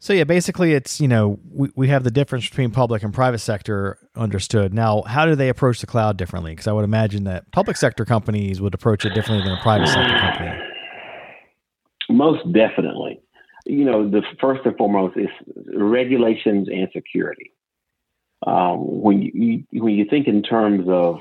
So 0.04 0.12
yeah, 0.12 0.24
basically 0.24 0.74
it's, 0.74 1.00
you 1.00 1.08
know, 1.08 1.40
we, 1.50 1.70
we 1.76 1.88
have 1.88 2.04
the 2.04 2.10
difference 2.10 2.46
between 2.46 2.72
public 2.72 3.02
and 3.02 3.14
private 3.14 3.38
sector 3.38 3.96
understood. 4.14 4.74
Now, 4.74 5.00
how 5.06 5.24
do 5.24 5.34
they 5.34 5.48
approach 5.48 5.80
the 5.80 5.86
cloud 5.86 6.18
differently? 6.18 6.52
Because 6.52 6.66
I 6.66 6.72
would 6.72 6.84
imagine 6.84 7.24
that 7.24 7.50
public 7.52 7.78
sector 7.78 8.04
companies 8.04 8.60
would 8.60 8.74
approach 8.74 9.06
it 9.06 9.14
differently 9.14 9.48
than 9.48 9.56
a 9.56 9.62
private 9.62 9.86
sector 9.86 10.18
company. 10.18 10.60
Most 12.10 12.52
definitely. 12.52 13.18
You 13.64 13.86
know, 13.86 14.06
the 14.06 14.20
first 14.42 14.66
and 14.66 14.76
foremost 14.76 15.16
is 15.16 15.30
regulations 15.74 16.68
and 16.68 16.86
security. 16.92 17.50
Um, 18.46 19.00
when 19.00 19.22
you, 19.22 19.64
when 19.72 19.94
you 19.94 20.04
think 20.04 20.28
in 20.28 20.42
terms 20.42 20.86
of 20.86 21.20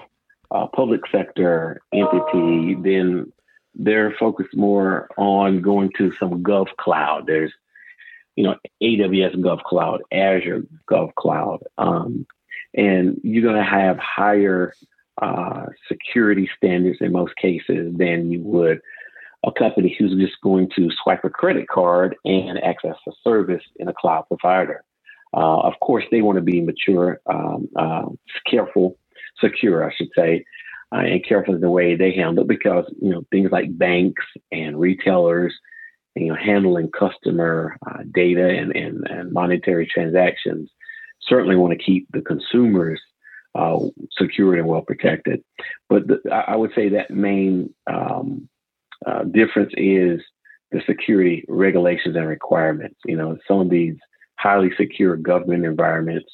uh, 0.52 0.68
public 0.76 1.04
sector 1.10 1.80
entity, 1.94 2.76
then 2.84 3.32
they're 3.76 4.14
focused 4.20 4.58
more 4.58 5.08
on 5.18 5.62
going 5.62 5.90
to 6.00 6.12
some 6.20 6.44
gov 6.44 6.68
cloud. 6.78 7.28
There's, 7.28 7.54
you 8.36 8.44
know, 8.44 8.56
AWS 8.82 9.36
Gov 9.36 9.62
Cloud, 9.64 10.02
Azure 10.12 10.64
Gov 10.90 11.14
Cloud, 11.16 11.64
um, 11.78 12.26
and 12.74 13.20
you're 13.24 13.44
going 13.44 13.64
to 13.64 13.70
have 13.70 13.98
higher 14.00 14.74
uh, 15.22 15.66
security 15.88 16.50
standards 16.58 16.98
in 17.02 17.12
most 17.12 17.36
cases 17.36 17.94
than 17.96 18.32
you 18.32 18.42
would 18.42 18.82
a 19.46 19.52
company 19.52 19.96
who's 19.98 20.16
just 20.20 20.40
going 20.42 20.70
to 20.76 20.90
swipe 21.04 21.24
a 21.24 21.30
credit 21.30 21.68
card 21.68 22.16
and 22.24 22.64
access 22.64 22.96
a 23.08 23.12
service 23.24 23.64
in 23.76 23.88
a 23.88 23.94
cloud 23.94 24.24
provider. 24.28 24.84
Uh, 25.36 25.60
of 25.62 25.74
course, 25.82 26.06
they 26.12 26.22
want 26.22 26.38
to 26.38 26.42
be 26.42 26.62
mature, 26.62 27.20
um, 27.26 27.68
uh, 27.76 28.06
careful, 28.50 28.98
secure, 29.42 29.86
I 29.86 29.94
should 29.96 30.10
say, 30.16 30.46
uh, 30.94 31.00
and 31.00 31.26
careful 31.26 31.56
in 31.56 31.62
the 31.62 31.72
way 31.72 31.96
they 31.96 32.14
handle 32.14 32.44
it 32.44 32.48
because 32.48 32.86
you 33.02 33.10
know 33.10 33.26
things 33.32 33.52
like 33.52 33.78
banks 33.78 34.24
and 34.52 34.80
retailers, 34.80 35.54
you 36.16 36.28
know, 36.28 36.36
handling 36.36 36.90
customer 36.92 37.76
uh, 37.88 38.04
data 38.14 38.48
and, 38.48 38.76
and, 38.76 39.08
and 39.10 39.32
monetary 39.32 39.88
transactions 39.88 40.70
certainly 41.22 41.56
want 41.56 41.78
to 41.78 41.84
keep 41.84 42.08
the 42.12 42.22
consumers 42.22 43.02
uh, 43.56 43.80
secured 44.18 44.60
and 44.60 44.68
well 44.68 44.82
protected. 44.82 45.44
But 45.90 46.08
the, 46.08 46.20
I 46.32 46.56
would 46.56 46.72
say 46.76 46.90
that 46.90 47.12
main 47.12 47.74
um, 47.92 48.48
uh, 49.06 49.24
difference 49.24 49.74
is 49.78 50.22
the 50.72 50.82
security 50.88 51.46
regulations 51.48 52.16
and 52.16 52.28
requirements. 52.28 52.96
You 53.06 53.16
know, 53.16 53.38
some 53.48 53.60
of 53.60 53.70
these 53.70 53.96
highly 54.38 54.72
secure 54.76 55.16
government 55.16 55.66
environments 55.66 56.30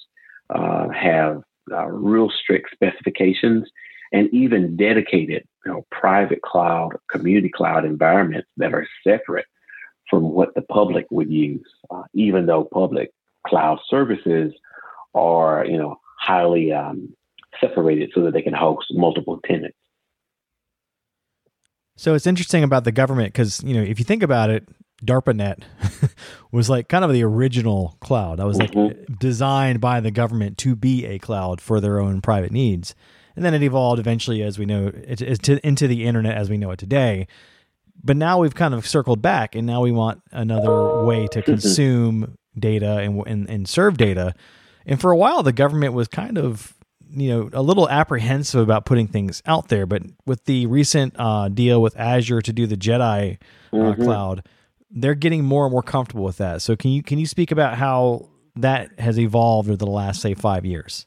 uh, 0.49 0.89
have 0.89 1.43
uh, 1.71 1.85
real 1.87 2.29
strict 2.29 2.69
specifications 2.73 3.69
and 4.11 4.27
even 4.33 4.75
dedicated, 4.75 5.43
you 5.65 5.71
know, 5.71 5.85
private 5.91 6.41
cloud, 6.41 6.95
community 7.11 7.49
cloud 7.49 7.85
environments 7.85 8.47
that 8.57 8.73
are 8.73 8.87
separate 9.03 9.45
from 10.09 10.31
what 10.31 10.53
the 10.55 10.61
public 10.61 11.05
would 11.11 11.31
use, 11.31 11.67
uh, 11.91 12.03
even 12.13 12.45
though 12.45 12.63
public 12.63 13.11
cloud 13.45 13.79
services 13.89 14.53
are, 15.13 15.65
you 15.65 15.77
know, 15.77 15.99
highly 16.19 16.71
um, 16.71 17.13
separated 17.61 18.11
so 18.13 18.23
that 18.23 18.33
they 18.33 18.41
can 18.41 18.53
host 18.53 18.87
multiple 18.91 19.39
tenants. 19.45 19.77
So 21.95 22.13
it's 22.13 22.27
interesting 22.27 22.63
about 22.63 22.85
the 22.85 22.93
government 22.93 23.33
because 23.33 23.61
you 23.63 23.73
know 23.73 23.81
if 23.81 23.99
you 23.99 24.05
think 24.05 24.23
about 24.23 24.49
it, 24.49 24.67
DARPANET 25.03 25.63
was 26.51 26.69
like 26.69 26.87
kind 26.87 27.03
of 27.03 27.11
the 27.11 27.23
original 27.23 27.97
cloud. 27.99 28.39
That 28.39 28.45
was 28.45 28.57
like 28.57 28.71
mm-hmm. 28.71 29.15
designed 29.15 29.81
by 29.81 29.99
the 29.99 30.11
government 30.11 30.57
to 30.59 30.77
be 30.77 31.05
a 31.05 31.19
cloud 31.19 31.59
for 31.59 31.81
their 31.81 31.99
own 31.99 32.21
private 32.21 32.53
needs, 32.53 32.95
and 33.35 33.43
then 33.43 33.53
it 33.53 33.63
evolved 33.63 33.99
eventually, 33.99 34.41
as 34.41 34.57
we 34.57 34.65
know, 34.65 34.91
it, 34.93 35.21
it, 35.21 35.49
into 35.49 35.87
the 35.87 36.05
internet 36.05 36.37
as 36.37 36.49
we 36.49 36.57
know 36.57 36.71
it 36.71 36.79
today. 36.79 37.27
But 38.03 38.17
now 38.17 38.39
we've 38.39 38.55
kind 38.55 38.73
of 38.73 38.87
circled 38.87 39.21
back, 39.21 39.55
and 39.55 39.67
now 39.67 39.81
we 39.81 39.91
want 39.91 40.21
another 40.31 41.03
way 41.03 41.27
to 41.27 41.39
mm-hmm. 41.39 41.51
consume 41.51 42.37
data 42.57 42.97
and, 42.97 43.23
and 43.27 43.49
and 43.49 43.67
serve 43.67 43.97
data. 43.97 44.33
And 44.85 44.99
for 44.99 45.11
a 45.11 45.17
while, 45.17 45.43
the 45.43 45.51
government 45.51 45.93
was 45.93 46.07
kind 46.07 46.37
of 46.37 46.73
you 47.09 47.29
know 47.29 47.49
a 47.53 47.61
little 47.61 47.89
apprehensive 47.89 48.61
about 48.61 48.85
putting 48.85 49.07
things 49.07 49.41
out 49.45 49.67
there, 49.69 49.85
but 49.85 50.03
with 50.25 50.45
the 50.45 50.65
recent 50.67 51.15
uh, 51.17 51.49
deal 51.49 51.81
with 51.81 51.97
Azure 51.97 52.41
to 52.41 52.53
do 52.53 52.67
the 52.67 52.77
Jedi 52.77 53.37
uh, 53.73 53.75
mm-hmm. 53.75 54.03
cloud, 54.03 54.47
they're 54.89 55.15
getting 55.15 55.43
more 55.43 55.65
and 55.65 55.71
more 55.71 55.83
comfortable 55.83 56.23
with 56.23 56.37
that. 56.37 56.61
So 56.61 56.75
can 56.75 56.91
you 56.91 57.03
can 57.03 57.19
you 57.19 57.25
speak 57.25 57.51
about 57.51 57.77
how 57.77 58.29
that 58.55 58.97
has 58.99 59.19
evolved 59.19 59.69
over 59.69 59.77
the 59.77 59.87
last 59.87 60.21
say 60.21 60.33
five 60.33 60.65
years? 60.65 61.05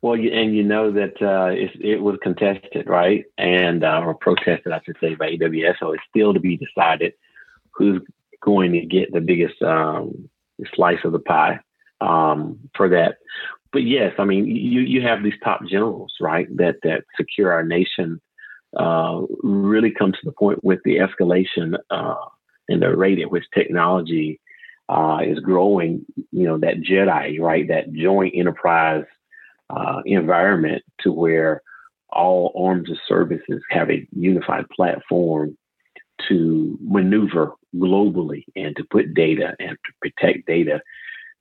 Well, 0.00 0.16
you, 0.16 0.30
and 0.32 0.54
you 0.54 0.62
know 0.62 0.92
that 0.92 1.20
uh, 1.20 1.50
it 1.52 2.00
was 2.00 2.18
contested, 2.22 2.88
right, 2.88 3.24
and 3.36 3.82
uh, 3.82 4.00
or 4.04 4.14
protested, 4.14 4.72
I 4.72 4.80
should 4.84 4.96
say, 5.00 5.16
by 5.16 5.32
AWS. 5.32 5.74
So 5.80 5.92
it's 5.92 6.02
still 6.08 6.32
to 6.32 6.40
be 6.40 6.56
decided 6.56 7.14
who's 7.72 8.00
going 8.40 8.72
to 8.72 8.86
get 8.86 9.12
the 9.12 9.20
biggest 9.20 9.60
um, 9.62 10.28
slice 10.74 11.00
of 11.04 11.12
the 11.12 11.18
pie 11.18 11.58
um, 12.00 12.60
for 12.76 12.88
that 12.90 13.16
but 13.72 13.82
yes, 13.84 14.14
I 14.18 14.24
mean, 14.24 14.46
you, 14.46 14.80
you 14.80 15.02
have 15.02 15.22
these 15.22 15.38
top 15.44 15.60
generals, 15.66 16.14
right, 16.20 16.48
that, 16.56 16.76
that 16.84 17.04
secure 17.16 17.52
our 17.52 17.62
nation, 17.62 18.20
uh, 18.76 19.22
really 19.42 19.90
come 19.90 20.12
to 20.12 20.18
the 20.24 20.32
point 20.32 20.62
with 20.64 20.80
the 20.84 20.96
escalation 20.96 21.76
uh, 21.90 22.14
and 22.68 22.82
the 22.82 22.96
rate 22.96 23.18
at 23.18 23.30
which 23.30 23.44
technology 23.52 24.40
uh, 24.88 25.18
is 25.22 25.38
growing, 25.40 26.04
you 26.32 26.44
know, 26.44 26.58
that 26.58 26.80
JEDI, 26.80 27.40
right, 27.40 27.68
that 27.68 27.92
joint 27.92 28.34
enterprise 28.34 29.04
uh, 29.70 30.02
environment 30.04 30.82
to 31.00 31.12
where 31.12 31.62
all 32.10 32.52
arms 32.56 32.90
of 32.90 32.96
services 33.06 33.62
have 33.70 33.90
a 33.90 34.06
unified 34.12 34.68
platform 34.70 35.56
to 36.26 36.78
maneuver 36.80 37.52
globally 37.76 38.44
and 38.56 38.74
to 38.76 38.84
put 38.90 39.14
data 39.14 39.54
and 39.60 39.70
to 39.70 39.92
protect 40.00 40.46
data. 40.46 40.80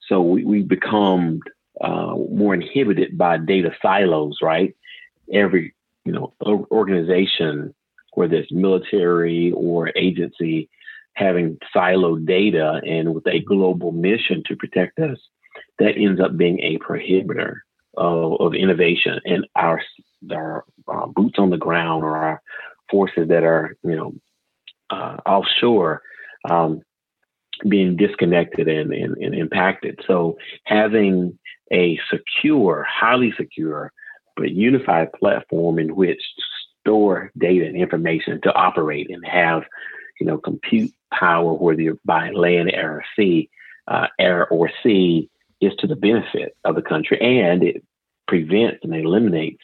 So 0.07 0.22
we, 0.22 0.43
we 0.43 0.62
become 0.62 1.39
uh, 1.81 2.15
more 2.15 2.53
inhibited 2.53 3.17
by 3.17 3.38
data 3.38 3.72
silos, 3.81 4.38
right? 4.41 4.75
Every 5.31 5.74
you 6.05 6.12
know 6.12 6.34
organization, 6.41 7.74
whether 8.13 8.36
it's 8.36 8.51
military 8.51 9.51
or 9.51 9.91
agency, 9.96 10.69
having 11.13 11.57
siloed 11.75 12.25
data 12.25 12.81
and 12.86 13.13
with 13.13 13.27
a 13.27 13.39
global 13.39 13.91
mission 13.91 14.43
to 14.48 14.55
protect 14.55 15.00
us, 15.00 15.17
that 15.79 15.98
ends 15.98 16.22
up 16.22 16.38
being 16.38 16.60
a 16.60 16.77
prohibitor 16.79 17.57
of, 17.97 18.39
of 18.39 18.53
innovation 18.53 19.19
and 19.25 19.47
our 19.55 19.81
our 20.31 20.65
uh, 20.87 21.05
boots 21.07 21.37
on 21.37 21.49
the 21.49 21.57
ground 21.57 22.03
or 22.03 22.17
our 22.17 22.41
forces 22.89 23.27
that 23.27 23.43
are 23.43 23.75
you 23.83 23.95
know 23.95 24.13
uh, 24.89 25.17
offshore 25.25 26.01
um, 26.49 26.81
being 27.67 27.95
disconnected 27.95 28.67
and, 28.67 28.93
and, 28.93 29.17
and, 29.17 29.35
impacted. 29.35 29.99
So 30.07 30.37
having 30.63 31.37
a 31.71 31.99
secure, 32.09 32.85
highly 32.87 33.33
secure, 33.35 33.91
but 34.35 34.51
unified 34.51 35.11
platform 35.13 35.79
in 35.79 35.95
which 35.95 36.19
to 36.19 36.43
store 36.81 37.31
data 37.37 37.65
and 37.65 37.75
information 37.75 38.39
to 38.41 38.53
operate 38.53 39.09
and 39.09 39.25
have, 39.25 39.63
you 40.19 40.27
know, 40.27 40.37
compute 40.37 40.91
power, 41.11 41.53
whether 41.53 41.81
you're 41.81 41.97
by 42.05 42.29
land, 42.31 42.71
air, 42.71 42.97
or 42.97 43.03
sea, 43.15 43.49
uh, 43.87 44.07
air 44.19 44.47
or 44.49 44.69
sea, 44.83 45.29
is 45.61 45.73
to 45.79 45.87
the 45.87 45.95
benefit 45.95 46.55
of 46.63 46.75
the 46.75 46.81
country, 46.81 47.19
and 47.19 47.63
it 47.63 47.83
prevents 48.27 48.79
and 48.83 48.95
eliminates, 48.95 49.63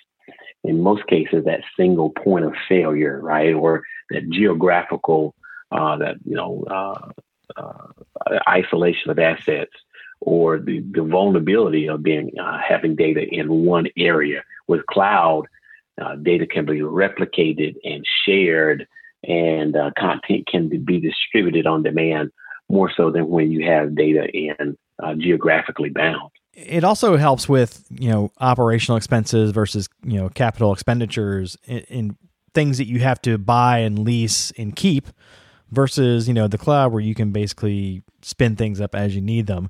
in 0.63 0.81
most 0.81 1.05
cases, 1.07 1.45
that 1.45 1.61
single 1.77 2.09
point 2.09 2.45
of 2.45 2.53
failure, 2.67 3.19
right, 3.21 3.53
or 3.53 3.83
that 4.09 4.29
geographical, 4.29 5.35
uh, 5.71 5.97
that 5.97 6.15
you 6.25 6.35
know, 6.35 6.63
uh, 6.69 7.09
uh 7.57 8.39
isolation 8.47 9.11
of 9.11 9.19
assets 9.19 9.73
or 10.25 10.57
the, 10.59 10.79
the 10.91 11.03
vulnerability 11.03 11.89
of 11.89 12.01
being 12.01 12.31
uh, 12.39 12.57
having 12.57 12.95
data 12.95 13.21
in 13.21 13.65
one 13.65 13.87
area. 13.97 14.43
With 14.67 14.85
cloud, 14.85 15.47
uh, 16.01 16.15
data 16.15 16.47
can 16.47 16.65
be 16.65 16.79
replicated 16.79 17.75
and 17.83 18.05
shared, 18.25 18.87
and 19.23 19.75
uh, 19.75 19.91
content 19.97 20.47
can 20.47 20.69
be 20.83 20.99
distributed 20.99 21.67
on 21.67 21.83
demand 21.83 22.31
more 22.69 22.91
so 22.95 23.11
than 23.11 23.27
when 23.27 23.51
you 23.51 23.65
have 23.65 23.95
data 23.95 24.25
in 24.29 24.77
uh, 25.03 25.15
geographically 25.15 25.89
bound. 25.89 26.31
It 26.53 26.83
also 26.83 27.17
helps 27.17 27.49
with 27.49 27.85
you 27.89 28.09
know 28.09 28.31
operational 28.39 28.97
expenses 28.97 29.51
versus 29.51 29.89
you 30.03 30.19
know 30.19 30.29
capital 30.29 30.71
expenditures 30.71 31.57
in, 31.65 31.79
in 31.79 32.17
things 32.53 32.77
that 32.77 32.87
you 32.87 32.99
have 32.99 33.21
to 33.23 33.37
buy 33.37 33.79
and 33.79 33.99
lease 33.99 34.51
and 34.57 34.75
keep 34.75 35.07
versus 35.71 36.27
you 36.27 36.33
know 36.33 36.47
the 36.47 36.57
cloud 36.57 36.91
where 36.91 37.01
you 37.01 37.15
can 37.15 37.31
basically 37.31 38.03
spin 38.21 38.55
things 38.55 38.79
up 38.79 38.95
as 38.95 39.15
you 39.15 39.21
need 39.21 39.47
them. 39.47 39.69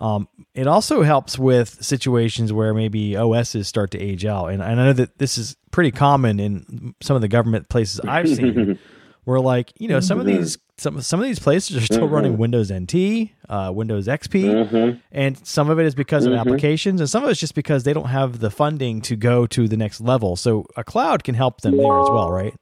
Um, 0.00 0.28
it 0.54 0.66
also 0.66 1.02
helps 1.02 1.38
with 1.38 1.84
situations 1.84 2.54
where 2.54 2.72
maybe 2.72 3.16
OSs 3.16 3.68
start 3.68 3.90
to 3.90 3.98
age 3.98 4.24
out, 4.24 4.46
and 4.46 4.62
I 4.62 4.74
know 4.74 4.94
that 4.94 5.18
this 5.18 5.36
is 5.36 5.56
pretty 5.72 5.90
common 5.90 6.40
in 6.40 6.94
some 7.02 7.16
of 7.16 7.22
the 7.22 7.28
government 7.28 7.68
places 7.68 8.00
I've 8.00 8.28
seen, 8.28 8.78
where 9.24 9.40
like 9.40 9.72
you 9.78 9.88
know 9.88 10.00
some 10.00 10.18
of 10.18 10.26
these 10.26 10.58
some 10.76 11.00
some 11.02 11.20
of 11.20 11.26
these 11.26 11.38
places 11.38 11.76
are 11.76 11.84
still 11.84 12.08
running 12.08 12.32
mm-hmm. 12.32 12.40
Windows 12.40 12.72
NT, 12.72 13.30
uh, 13.48 13.70
Windows 13.72 14.06
XP, 14.06 14.44
mm-hmm. 14.44 14.98
and 15.12 15.46
some 15.46 15.68
of 15.68 15.78
it 15.78 15.86
is 15.86 15.94
because 15.94 16.24
of 16.24 16.32
mm-hmm. 16.32 16.40
applications, 16.40 17.00
and 17.00 17.10
some 17.10 17.22
of 17.22 17.30
it's 17.30 17.40
just 17.40 17.54
because 17.54 17.84
they 17.84 17.92
don't 17.92 18.08
have 18.08 18.40
the 18.40 18.50
funding 18.50 19.00
to 19.02 19.16
go 19.16 19.46
to 19.46 19.68
the 19.68 19.76
next 19.76 20.00
level. 20.00 20.36
So 20.36 20.66
a 20.76 20.84
cloud 20.84 21.22
can 21.24 21.34
help 21.34 21.60
them 21.60 21.76
there 21.76 22.00
as 22.00 22.08
well, 22.10 22.30
right? 22.30 22.54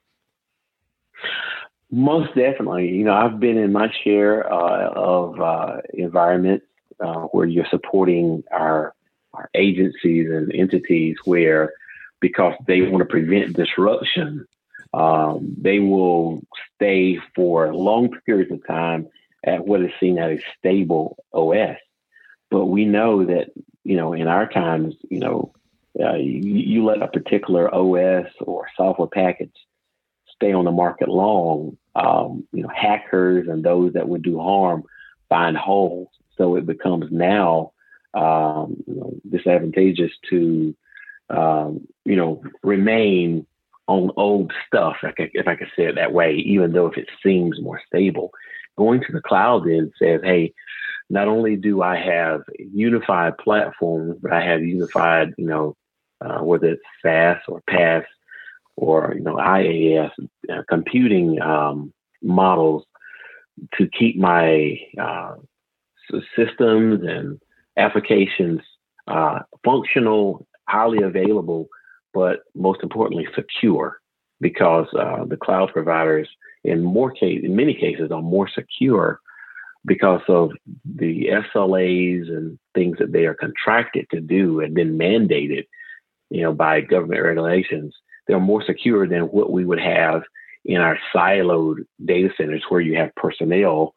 Most 1.90 2.34
definitely. 2.34 2.88
You 2.88 3.04
know, 3.04 3.14
I've 3.14 3.40
been 3.40 3.56
in 3.56 3.72
my 3.72 3.88
share 4.04 4.52
uh, 4.52 4.90
of 4.90 5.40
uh, 5.40 5.76
environments 5.94 6.66
uh, 7.00 7.22
where 7.32 7.46
you're 7.46 7.68
supporting 7.70 8.42
our 8.52 8.94
our 9.34 9.48
agencies 9.54 10.28
and 10.30 10.52
entities 10.54 11.16
where, 11.24 11.72
because 12.20 12.54
they 12.66 12.80
want 12.80 13.00
to 13.00 13.04
prevent 13.04 13.54
disruption, 13.54 14.46
um, 14.92 15.54
they 15.60 15.78
will 15.78 16.42
stay 16.74 17.18
for 17.34 17.74
long 17.74 18.10
periods 18.24 18.52
of 18.52 18.66
time 18.66 19.08
at 19.44 19.66
what 19.66 19.82
is 19.82 19.90
seen 20.00 20.18
as 20.18 20.38
a 20.38 20.44
stable 20.58 21.22
OS. 21.32 21.76
But 22.50 22.66
we 22.66 22.84
know 22.84 23.24
that, 23.26 23.50
you 23.84 23.96
know, 23.96 24.12
in 24.12 24.26
our 24.26 24.48
times, 24.48 24.94
you 25.10 25.20
know, 25.20 25.52
uh, 26.00 26.14
you, 26.14 26.40
you, 26.40 26.84
let 26.84 27.02
a 27.02 27.08
particular 27.08 27.72
OS 27.74 28.30
or 28.40 28.68
software 28.76 29.08
package 29.08 29.54
stay 30.34 30.52
on 30.52 30.64
the 30.64 30.70
market 30.70 31.08
long, 31.08 31.76
um, 31.96 32.46
you 32.52 32.62
know, 32.62 32.68
hackers 32.68 33.48
and 33.48 33.64
those 33.64 33.94
that 33.94 34.08
would 34.08 34.22
do 34.22 34.38
harm 34.38 34.84
find 35.28 35.56
holes. 35.56 36.08
So 36.36 36.54
it 36.56 36.66
becomes 36.66 37.10
now 37.10 37.72
um, 38.14 38.82
you 38.86 38.94
know, 38.94 39.14
disadvantageous 39.28 40.12
to, 40.30 40.74
um, 41.30 41.86
you 42.04 42.16
know, 42.16 42.42
remain 42.62 43.46
on 43.88 44.10
old 44.16 44.52
stuff, 44.66 44.96
if 45.02 45.48
I, 45.48 45.56
could 45.56 45.68
say 45.74 45.84
it 45.86 45.94
that 45.96 46.12
way, 46.12 46.34
even 46.34 46.72
though 46.72 46.86
if 46.86 46.98
it 46.98 47.08
seems 47.24 47.60
more 47.60 47.80
stable. 47.86 48.30
Going 48.76 49.00
to 49.00 49.12
the 49.12 49.22
cloud 49.22 49.64
then 49.66 49.90
says, 49.98 50.20
hey, 50.22 50.52
not 51.10 51.26
only 51.26 51.56
do 51.56 51.82
I 51.82 51.96
have 51.96 52.42
unified 52.58 53.38
platforms, 53.38 54.18
but 54.22 54.32
I 54.32 54.44
have 54.44 54.62
unified, 54.62 55.32
you 55.38 55.46
know, 55.46 55.74
uh, 56.20 56.40
whether 56.40 56.68
it's 56.68 56.82
SaaS 57.02 57.38
or 57.48 57.62
PaaS 57.68 58.04
or 58.76 59.14
you 59.16 59.22
know 59.22 59.34
IaaS 59.34 60.10
uh, 60.52 60.62
computing 60.68 61.40
um, 61.40 61.92
models 62.22 62.84
to 63.74 63.88
keep 63.88 64.16
my 64.16 64.78
uh, 65.00 65.34
systems 66.36 67.00
and 67.02 67.40
applications 67.76 68.60
uh, 69.08 69.40
functional, 69.64 70.46
highly 70.68 71.02
available, 71.02 71.68
but 72.12 72.40
most 72.54 72.82
importantly 72.82 73.26
secure, 73.34 73.98
because 74.40 74.86
uh, 74.98 75.24
the 75.24 75.36
cloud 75.36 75.72
providers 75.72 76.28
in 76.64 76.82
more 76.82 77.10
case, 77.10 77.40
in 77.42 77.56
many 77.56 77.74
cases, 77.74 78.10
are 78.10 78.22
more 78.22 78.48
secure 78.48 79.20
because 79.86 80.20
of 80.28 80.50
the 80.84 81.28
SLAs 81.54 82.28
and 82.28 82.58
things 82.74 82.98
that 82.98 83.12
they 83.12 83.24
are 83.26 83.34
contracted 83.34 84.06
to 84.10 84.20
do 84.20 84.60
and 84.60 84.74
been 84.74 84.98
mandated, 84.98 85.66
you 86.30 86.42
know, 86.42 86.52
by 86.52 86.80
government 86.80 87.22
regulations. 87.22 87.94
They're 88.26 88.40
more 88.40 88.62
secure 88.64 89.06
than 89.06 89.22
what 89.22 89.52
we 89.52 89.64
would 89.64 89.80
have 89.80 90.22
in 90.64 90.78
our 90.78 90.98
siloed 91.14 91.86
data 92.04 92.28
centers 92.36 92.64
where 92.68 92.80
you 92.80 92.96
have 92.96 93.14
personnel, 93.14 93.94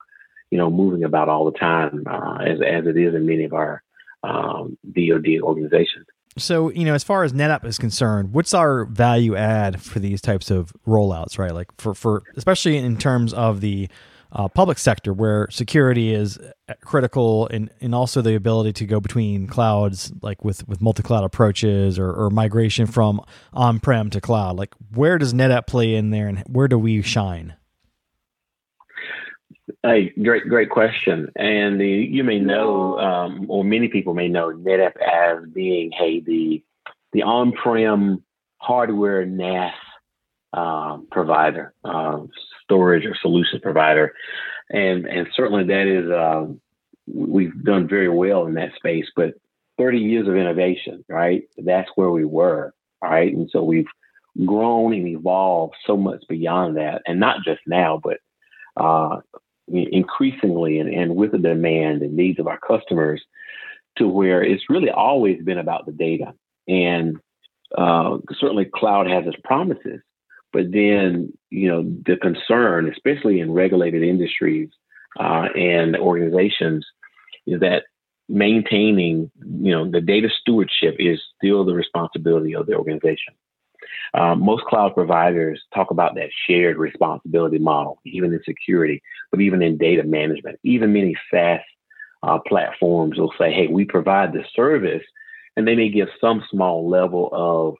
you 0.51 0.57
know, 0.57 0.69
moving 0.69 1.03
about 1.03 1.27
all 1.27 1.45
the 1.45 1.57
time, 1.57 2.03
uh, 2.09 2.37
as 2.45 2.59
as 2.61 2.85
it 2.85 2.97
is 2.97 3.13
in 3.13 3.25
many 3.25 3.43
of 3.43 3.53
our 3.53 3.83
um, 4.23 4.77
DoD 4.93 5.41
organizations. 5.41 6.05
So, 6.37 6.71
you 6.71 6.85
know, 6.85 6.93
as 6.93 7.03
far 7.03 7.23
as 7.23 7.33
NetApp 7.33 7.65
is 7.65 7.77
concerned, 7.77 8.33
what's 8.33 8.53
our 8.53 8.85
value 8.85 9.35
add 9.35 9.81
for 9.81 9.99
these 9.99 10.21
types 10.21 10.49
of 10.49 10.71
rollouts, 10.87 11.37
right? 11.37 11.53
Like 11.53 11.67
for, 11.77 11.93
for 11.93 12.23
especially 12.37 12.77
in 12.77 12.97
terms 12.97 13.33
of 13.33 13.59
the 13.59 13.89
uh, 14.31 14.47
public 14.47 14.77
sector 14.77 15.11
where 15.11 15.49
security 15.51 16.13
is 16.13 16.39
critical 16.85 17.47
and, 17.47 17.69
and 17.81 17.93
also 17.93 18.21
the 18.21 18.35
ability 18.35 18.71
to 18.71 18.85
go 18.85 19.01
between 19.01 19.45
clouds, 19.45 20.13
like 20.21 20.43
with, 20.45 20.65
with 20.69 20.81
multi 20.81 21.03
cloud 21.03 21.25
approaches 21.25 21.99
or, 21.99 22.11
or 22.13 22.29
migration 22.29 22.87
from 22.87 23.21
on 23.51 23.79
prem 23.79 24.09
to 24.09 24.21
cloud. 24.21 24.55
Like, 24.55 24.73
where 24.93 25.17
does 25.17 25.33
NetApp 25.33 25.67
play 25.67 25.95
in 25.95 26.11
there 26.11 26.29
and 26.29 26.39
where 26.47 26.69
do 26.69 26.79
we 26.79 27.01
shine? 27.01 27.55
Hey, 29.83 30.09
great, 30.21 30.47
great 30.47 30.69
question. 30.69 31.29
And 31.35 31.79
the, 31.79 31.87
you 31.87 32.23
may 32.23 32.39
know, 32.39 32.99
um, 32.99 33.45
or 33.49 33.63
many 33.63 33.87
people 33.87 34.13
may 34.13 34.27
know 34.27 34.51
NetApp 34.51 34.97
as 34.97 35.49
being, 35.49 35.91
hey, 35.91 36.19
the 36.19 36.63
the 37.13 37.23
on-prem 37.23 38.23
hardware 38.57 39.25
NAS 39.25 39.73
um, 40.53 41.07
provider, 41.11 41.73
um, 41.83 42.29
storage 42.63 43.05
or 43.05 43.15
solution 43.21 43.59
provider, 43.59 44.13
and 44.69 45.05
and 45.05 45.27
certainly 45.35 45.65
that 45.65 45.87
is 45.87 46.09
um, 46.11 46.61
we've 47.07 47.63
done 47.63 47.87
very 47.87 48.09
well 48.09 48.45
in 48.45 48.53
that 48.53 48.73
space. 48.75 49.07
But 49.15 49.33
30 49.77 49.99
years 49.99 50.27
of 50.27 50.35
innovation, 50.35 51.03
right? 51.09 51.43
That's 51.57 51.89
where 51.95 52.11
we 52.11 52.23
were, 52.23 52.73
right? 53.01 53.33
And 53.33 53.49
so 53.49 53.63
we've 53.63 53.87
grown 54.45 54.93
and 54.93 55.07
evolved 55.07 55.75
so 55.85 55.97
much 55.97 56.23
beyond 56.29 56.77
that, 56.77 57.01
and 57.05 57.19
not 57.19 57.43
just 57.43 57.61
now, 57.67 57.99
but 58.01 58.19
uh, 58.77 59.19
increasingly 59.67 60.79
and, 60.79 60.93
and 60.93 61.15
with 61.15 61.31
the 61.31 61.37
demand 61.37 62.01
and 62.01 62.15
needs 62.15 62.39
of 62.39 62.47
our 62.47 62.59
customers 62.59 63.21
to 63.97 64.07
where 64.07 64.43
it's 64.43 64.69
really 64.69 64.89
always 64.89 65.41
been 65.43 65.57
about 65.57 65.85
the 65.85 65.91
data. 65.91 66.33
And 66.67 67.17
uh, 67.77 68.17
certainly 68.39 68.65
cloud 68.65 69.07
has 69.07 69.25
its 69.25 69.37
promises, 69.43 70.01
but 70.51 70.71
then, 70.71 71.33
you 71.49 71.69
know, 71.69 71.83
the 72.05 72.17
concern, 72.17 72.89
especially 72.89 73.39
in 73.39 73.51
regulated 73.51 74.03
industries 74.03 74.69
uh, 75.19 75.47
and 75.55 75.95
organizations, 75.95 76.85
is 77.47 77.59
that 77.61 77.83
maintaining, 78.27 79.31
you 79.61 79.71
know, 79.71 79.89
the 79.89 80.01
data 80.01 80.29
stewardship 80.41 80.95
is 80.99 81.19
still 81.37 81.65
the 81.65 81.73
responsibility 81.73 82.55
of 82.55 82.65
the 82.65 82.75
organization. 82.75 83.33
Um, 84.13 84.43
most 84.43 84.63
cloud 84.65 84.93
providers 84.93 85.61
talk 85.73 85.91
about 85.91 86.15
that 86.15 86.29
shared 86.47 86.77
responsibility 86.77 87.59
model, 87.59 87.99
even 88.05 88.33
in 88.33 88.41
security, 88.43 89.01
but 89.31 89.41
even 89.41 89.61
in 89.61 89.77
data 89.77 90.03
management. 90.03 90.59
Even 90.63 90.93
many 90.93 91.15
SaaS 91.31 91.61
uh, 92.23 92.39
platforms 92.47 93.17
will 93.17 93.33
say, 93.37 93.51
hey, 93.51 93.67
we 93.67 93.85
provide 93.85 94.33
the 94.33 94.43
service, 94.55 95.03
and 95.55 95.67
they 95.67 95.75
may 95.75 95.89
give 95.89 96.07
some 96.19 96.43
small 96.49 96.89
level 96.89 97.29
of 97.31 97.75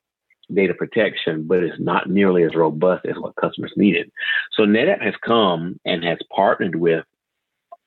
data 0.53 0.73
protection, 0.73 1.43
but 1.47 1.63
it's 1.63 1.79
not 1.79 2.09
nearly 2.09 2.43
as 2.43 2.55
robust 2.55 3.05
as 3.05 3.15
what 3.17 3.35
customers 3.35 3.73
needed. 3.75 4.11
So 4.53 4.63
NetApp 4.63 5.01
has 5.01 5.13
come 5.25 5.79
and 5.85 6.03
has 6.03 6.17
partnered 6.35 6.75
with 6.75 7.05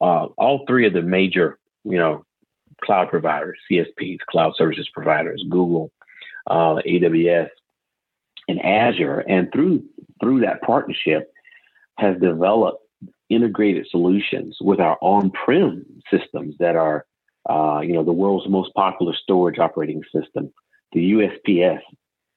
uh, 0.01 0.27
all 0.37 0.65
three 0.67 0.87
of 0.87 0.93
the 0.93 1.03
major, 1.03 1.59
you 1.85 1.99
know, 1.99 2.25
cloud 2.83 3.09
providers, 3.09 3.59
CSPs, 3.71 4.19
cloud 4.29 4.55
services 4.57 4.89
providers, 4.93 5.45
Google, 5.49 5.93
uh, 6.47 6.77
AWS, 6.87 7.49
and 8.49 8.61
Azure, 8.65 9.21
and 9.21 9.51
through 9.53 9.83
through 10.21 10.41
that 10.41 10.63
partnership, 10.63 11.33
has 11.99 12.19
developed 12.21 12.79
integrated 13.31 13.87
solutions 13.91 14.57
with 14.61 14.81
our 14.81 14.99
on-prem 15.01 15.85
systems 16.11 16.55
that 16.59 16.77
are, 16.77 17.05
uh, 17.49 17.81
you 17.81 17.93
know, 17.93 18.05
the 18.05 18.13
world's 18.13 18.49
most 18.49 18.73
popular 18.75 19.15
storage 19.15 19.59
operating 19.59 20.03
system, 20.15 20.53
the 20.93 21.13
USPS, 21.13 21.81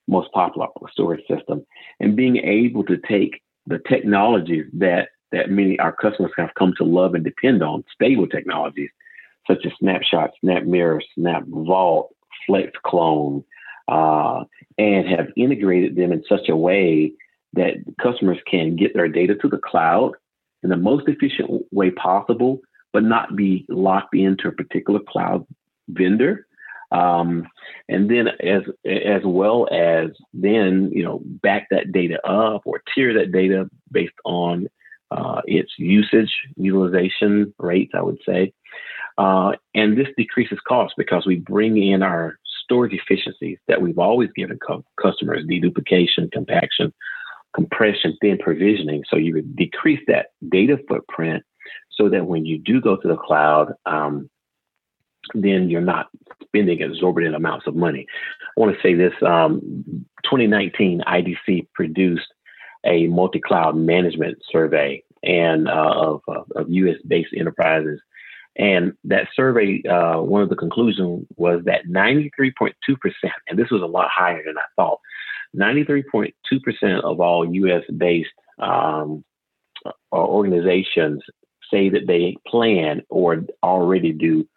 most 0.07 0.31
popular 0.31 0.67
storage 0.91 1.25
system, 1.27 1.65
and 1.99 2.15
being 2.15 2.37
able 2.37 2.83
to 2.85 2.97
take 3.07 3.41
the 3.65 3.79
technologies 3.87 4.65
that 4.73 5.09
that 5.31 5.49
many 5.49 5.77
our 5.79 5.91
customers 5.91 6.31
have 6.37 6.53
come 6.57 6.73
to 6.77 6.85
love 6.85 7.13
and 7.13 7.23
depend 7.23 7.61
on, 7.61 7.83
stable 7.93 8.27
technologies 8.27 8.89
such 9.47 9.65
as 9.65 9.71
Snapshot, 9.79 10.31
SnapMirror, 10.43 11.01
SnapVault, 11.17 12.09
Flex 12.45 12.71
Clone, 12.85 13.43
uh, 13.87 14.43
and 14.77 15.07
have 15.07 15.27
integrated 15.35 15.95
them 15.95 16.11
in 16.11 16.23
such 16.27 16.49
a 16.49 16.55
way 16.55 17.13
that 17.53 17.75
customers 18.01 18.37
can 18.49 18.75
get 18.75 18.93
their 18.93 19.07
data 19.07 19.35
to 19.35 19.47
the 19.47 19.57
cloud 19.57 20.13
in 20.63 20.69
the 20.69 20.77
most 20.77 21.07
efficient 21.07 21.65
way 21.71 21.91
possible, 21.91 22.59
but 22.93 23.03
not 23.03 23.35
be 23.35 23.65
locked 23.69 24.15
into 24.15 24.47
a 24.47 24.51
particular 24.51 24.99
cloud 25.07 25.45
vendor. 25.87 26.45
Um, 26.91 27.47
and 27.89 28.09
then 28.09 28.29
as 28.41 28.63
as 28.85 29.21
well 29.25 29.67
as 29.71 30.11
then 30.33 30.89
you 30.93 31.03
know 31.03 31.21
back 31.25 31.67
that 31.69 31.91
data 31.91 32.25
up 32.25 32.61
or 32.65 32.81
tier 32.95 33.13
that 33.13 33.33
data 33.33 33.69
based 33.91 34.13
on 34.23 34.67
uh, 35.11 35.41
its 35.45 35.71
usage 35.77 36.31
utilization 36.55 37.53
rates, 37.59 37.91
I 37.93 38.01
would 38.01 38.19
say. 38.25 38.53
Uh, 39.17 39.53
and 39.73 39.97
this 39.97 40.07
decreases 40.17 40.59
cost 40.67 40.93
because 40.97 41.25
we 41.25 41.37
bring 41.37 41.81
in 41.81 42.03
our 42.03 42.37
storage 42.67 42.93
efficiencies 42.93 43.57
that 43.69 43.81
we've 43.81 43.97
always 43.97 44.29
given 44.35 44.59
co- 44.59 44.83
customers 45.01 45.45
deduplication, 45.49 46.29
compaction, 46.31 46.93
compression, 47.55 48.17
thin 48.21 48.37
provisioning. 48.37 49.03
So 49.09 49.15
you 49.17 49.33
would 49.35 49.55
decrease 49.55 50.01
that 50.07 50.27
data 50.49 50.77
footprint 50.87 51.43
so 51.91 52.09
that 52.09 52.27
when 52.27 52.45
you 52.45 52.59
do 52.59 52.81
go 52.81 52.97
to 52.97 53.07
the 53.07 53.15
cloud, 53.15 53.73
um, 53.85 54.29
then 55.33 55.69
you're 55.69 55.81
not 55.81 56.07
spending 56.43 56.81
exorbitant 56.81 57.35
amounts 57.35 57.67
of 57.67 57.75
money. 57.75 58.05
I 58.55 58.59
want 58.59 58.75
to 58.75 58.81
say 58.81 58.93
this 58.93 59.13
um, 59.25 60.05
2019 60.23 61.03
IDC 61.07 61.67
produced 61.73 62.27
a 62.85 63.07
multi 63.07 63.39
cloud 63.39 63.75
management 63.75 64.37
survey 64.51 65.03
and 65.23 65.67
uh, 65.67 65.71
of, 65.71 66.21
of 66.55 66.69
US 66.69 66.97
based 67.07 67.33
enterprises 67.35 67.99
and 68.57 68.93
that 69.03 69.27
survey, 69.35 69.83
uh, 69.87 70.19
one 70.19 70.41
of 70.41 70.49
the 70.49 70.55
conclusions 70.55 71.27
was 71.35 71.61
that 71.65 71.85
93.2%, 71.87 72.73
and 73.47 73.59
this 73.59 73.69
was 73.69 73.81
a 73.81 73.85
lot 73.85 74.09
higher 74.11 74.43
than 74.43 74.57
I 74.57 74.65
thought, 74.75 74.99
93.2% 75.55 76.33
of 77.03 77.19
all 77.19 77.53
US 77.53 77.83
based 77.95 78.29
um, 78.59 79.23
organizations 80.11 81.21
say 81.71 81.89
that 81.89 82.07
they 82.07 82.35
plan 82.47 83.03
or 83.09 83.45
already 83.61 84.11
do 84.11 84.47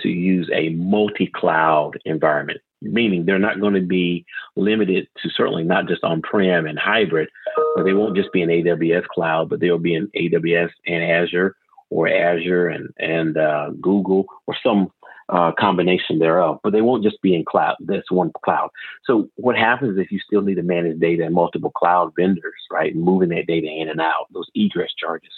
to 0.00 0.08
use 0.08 0.50
a 0.52 0.70
multi-cloud 0.70 1.92
environment, 2.04 2.60
meaning 2.82 3.24
they're 3.24 3.38
not 3.38 3.60
going 3.60 3.74
to 3.74 3.80
be 3.80 4.24
limited 4.56 5.06
to 5.22 5.30
certainly 5.30 5.62
not 5.62 5.86
just 5.86 6.02
on-prem 6.02 6.66
and 6.66 6.78
hybrid, 6.78 7.28
but 7.76 7.84
they 7.84 7.92
won't 7.92 8.16
just 8.16 8.32
be 8.32 8.42
an 8.42 8.48
AWS 8.48 9.06
cloud, 9.06 9.48
but 9.48 9.60
they'll 9.60 9.78
be 9.78 9.94
in 9.94 10.08
AWS 10.16 10.70
and 10.86 11.04
Azure 11.04 11.54
or 11.94 12.08
Azure 12.08 12.66
and 12.68 12.88
and 12.98 13.36
uh, 13.36 13.70
Google 13.80 14.26
or 14.48 14.56
some 14.60 14.90
uh, 15.28 15.52
combination 15.58 16.18
thereof. 16.18 16.58
But 16.62 16.72
they 16.72 16.82
won't 16.82 17.04
just 17.04 17.22
be 17.22 17.34
in 17.34 17.44
cloud. 17.44 17.76
That's 17.80 18.10
one 18.10 18.32
cloud. 18.44 18.70
So 19.04 19.30
what 19.36 19.56
happens 19.56 19.96
if 19.96 20.10
you 20.10 20.18
still 20.18 20.42
need 20.42 20.56
to 20.56 20.62
manage 20.62 20.98
data 20.98 21.24
in 21.24 21.32
multiple 21.32 21.70
cloud 21.70 22.12
vendors, 22.18 22.62
right? 22.70 22.94
Moving 22.96 23.28
that 23.30 23.46
data 23.46 23.68
in 23.68 23.88
and 23.88 24.00
out, 24.00 24.26
those 24.32 24.50
egress 24.56 24.92
charges. 24.98 25.32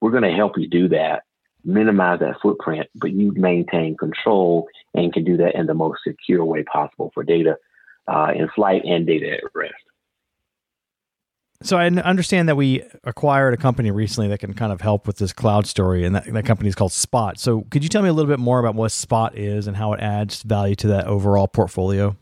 We're 0.00 0.10
going 0.10 0.22
to 0.22 0.36
help 0.36 0.58
you 0.58 0.68
do 0.68 0.86
that, 0.88 1.22
minimize 1.64 2.20
that 2.20 2.40
footprint, 2.42 2.88
but 2.94 3.12
you 3.12 3.32
maintain 3.32 3.96
control 3.96 4.68
and 4.94 5.14
can 5.14 5.24
do 5.24 5.38
that 5.38 5.54
in 5.54 5.66
the 5.66 5.74
most 5.74 6.00
secure 6.06 6.44
way 6.44 6.62
possible 6.64 7.10
for 7.14 7.24
data 7.24 7.56
uh, 8.06 8.32
in 8.34 8.48
flight 8.54 8.82
and 8.84 9.06
data 9.06 9.32
at 9.32 9.40
rest. 9.54 9.74
So 11.64 11.76
I 11.76 11.86
understand 11.86 12.48
that 12.48 12.56
we 12.56 12.82
acquired 13.04 13.54
a 13.54 13.56
company 13.56 13.90
recently 13.90 14.28
that 14.28 14.38
can 14.38 14.54
kind 14.54 14.72
of 14.72 14.80
help 14.80 15.06
with 15.06 15.18
this 15.18 15.32
cloud 15.32 15.66
story, 15.66 16.04
and 16.04 16.14
that, 16.14 16.32
that 16.32 16.44
company 16.44 16.68
is 16.68 16.74
called 16.74 16.92
Spot. 16.92 17.38
So 17.38 17.62
could 17.70 17.82
you 17.82 17.88
tell 17.88 18.02
me 18.02 18.08
a 18.08 18.12
little 18.12 18.30
bit 18.30 18.38
more 18.38 18.58
about 18.58 18.74
what 18.74 18.92
Spot 18.92 19.36
is 19.36 19.66
and 19.66 19.76
how 19.76 19.92
it 19.92 20.00
adds 20.00 20.42
value 20.42 20.74
to 20.76 20.88
that 20.88 21.06
overall 21.06 21.48
portfolio? 21.48 22.16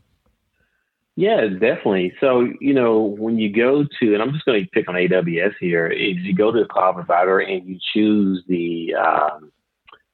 Yeah, 1.16 1.48
definitely. 1.48 2.14
So, 2.20 2.48
you 2.61 2.72
know, 2.72 2.98
when 3.18 3.38
you 3.38 3.53
go 3.53 3.85
to, 4.00 4.14
and 4.14 4.22
I'm 4.22 4.33
just 4.33 4.44
going 4.46 4.62
to 4.62 4.70
pick 4.70 4.88
on 4.88 4.94
AWS 4.94 5.55
here, 5.61 5.87
is 5.87 6.16
you 6.18 6.35
go 6.35 6.50
to 6.50 6.61
the 6.61 6.68
cloud 6.68 6.94
provider 6.94 7.40
and 7.40 7.66
you 7.66 7.79
choose 7.92 8.42
the 8.48 8.94
um, 8.94 9.53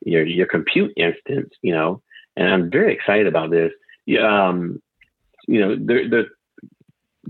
your 0.04 0.24
your 0.24 0.46
compute 0.46 0.92
instance, 0.96 1.50
you 1.62 1.72
know, 1.72 2.02
and 2.36 2.48
I'm 2.48 2.70
very 2.70 2.92
excited 2.92 3.26
about 3.26 3.50
this. 3.50 3.72
Um, 4.20 4.82
you 5.46 5.60
know, 5.60 5.76
there 5.78 6.08
there 6.08 6.26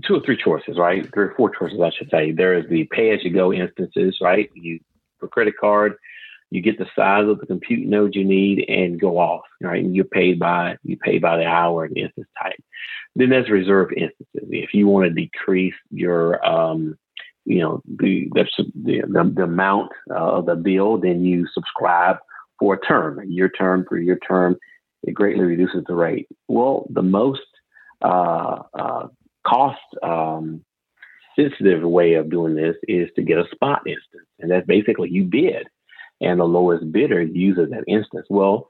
two 0.05 0.15
or 0.15 0.21
three 0.21 0.37
choices, 0.37 0.77
right? 0.77 1.07
Three 1.13 1.25
or 1.25 1.33
four 1.35 1.49
choices, 1.49 1.79
I 1.81 1.91
should 1.91 2.09
say. 2.09 2.31
There 2.31 2.57
is 2.57 2.65
the 2.69 2.85
pay 2.85 3.11
as 3.11 3.23
you 3.23 3.31
go 3.31 3.53
instances, 3.53 4.17
right? 4.21 4.49
You 4.53 4.79
for 5.19 5.27
credit 5.27 5.55
card, 5.59 5.95
you 6.49 6.61
get 6.61 6.77
the 6.77 6.87
size 6.95 7.27
of 7.27 7.39
the 7.39 7.45
compute 7.45 7.87
node 7.87 8.15
you 8.15 8.23
need 8.23 8.65
and 8.69 8.99
go 8.99 9.17
off, 9.17 9.43
right? 9.61 9.83
And 9.83 9.95
you're 9.95 10.05
paid 10.05 10.39
by 10.39 10.77
you 10.83 10.97
pay 10.97 11.17
by 11.19 11.37
the 11.37 11.45
hour 11.45 11.85
and 11.85 11.97
instance 11.97 12.27
type. 12.41 12.63
Then 13.15 13.29
there's 13.29 13.49
reserve 13.49 13.91
instances. 13.91 14.49
If 14.49 14.73
you 14.73 14.87
want 14.87 15.07
to 15.07 15.13
decrease 15.13 15.73
your 15.91 16.45
um, 16.45 16.97
you 17.45 17.59
know 17.59 17.81
the 17.85 18.29
the 18.33 18.45
the, 18.75 19.31
the 19.35 19.43
amount 19.43 19.91
of 20.09 20.45
the 20.45 20.55
bill, 20.55 20.97
then 20.97 21.25
you 21.25 21.47
subscribe 21.53 22.17
for 22.59 22.75
a 22.75 22.81
term, 22.81 23.21
year 23.29 23.49
term, 23.49 23.85
three 23.87 24.05
year 24.05 24.19
term. 24.27 24.57
It 25.03 25.13
greatly 25.13 25.45
reduces 25.45 25.83
the 25.87 25.95
rate. 25.95 26.27
Well, 26.47 26.87
the 26.89 27.03
most 27.03 27.41
uh, 28.01 28.63
uh, 28.73 29.07
cost 29.47 29.79
um, 30.03 30.63
sensitive 31.37 31.83
way 31.83 32.15
of 32.15 32.29
doing 32.29 32.55
this 32.55 32.75
is 32.87 33.09
to 33.15 33.21
get 33.21 33.37
a 33.37 33.45
spot 33.53 33.81
instance, 33.85 34.27
and 34.39 34.51
that's 34.51 34.67
basically 34.67 35.09
you 35.09 35.23
bid 35.23 35.67
and 36.19 36.39
the 36.39 36.45
lowest 36.45 36.91
bidder 36.91 37.21
uses 37.21 37.69
that 37.69 37.83
instance. 37.87 38.25
Well, 38.29 38.67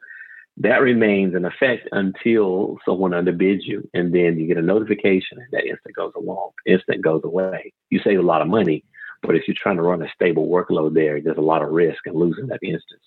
that 0.57 0.81
remains 0.81 1.35
in 1.35 1.45
effect 1.45 1.87
until 1.91 2.77
someone 2.83 3.11
underbids 3.11 3.61
you, 3.63 3.87
and 3.93 4.13
then 4.13 4.37
you 4.37 4.47
get 4.47 4.57
a 4.57 4.61
notification, 4.61 5.37
and 5.37 5.47
that 5.51 5.65
instant 5.65 5.95
goes 5.95 6.13
along. 6.15 6.51
Instant 6.65 7.01
goes 7.01 7.21
away. 7.23 7.73
You 7.89 7.99
save 8.03 8.19
a 8.19 8.23
lot 8.23 8.41
of 8.41 8.47
money, 8.47 8.83
but 9.21 9.35
if 9.35 9.47
you're 9.47 9.55
trying 9.57 9.77
to 9.77 9.83
run 9.83 10.01
a 10.01 10.09
stable 10.13 10.47
workload 10.47 10.93
there, 10.93 11.21
there's 11.21 11.37
a 11.37 11.41
lot 11.41 11.61
of 11.61 11.69
risk 11.69 11.99
in 12.05 12.13
losing 12.13 12.47
that 12.47 12.59
instance. 12.63 13.03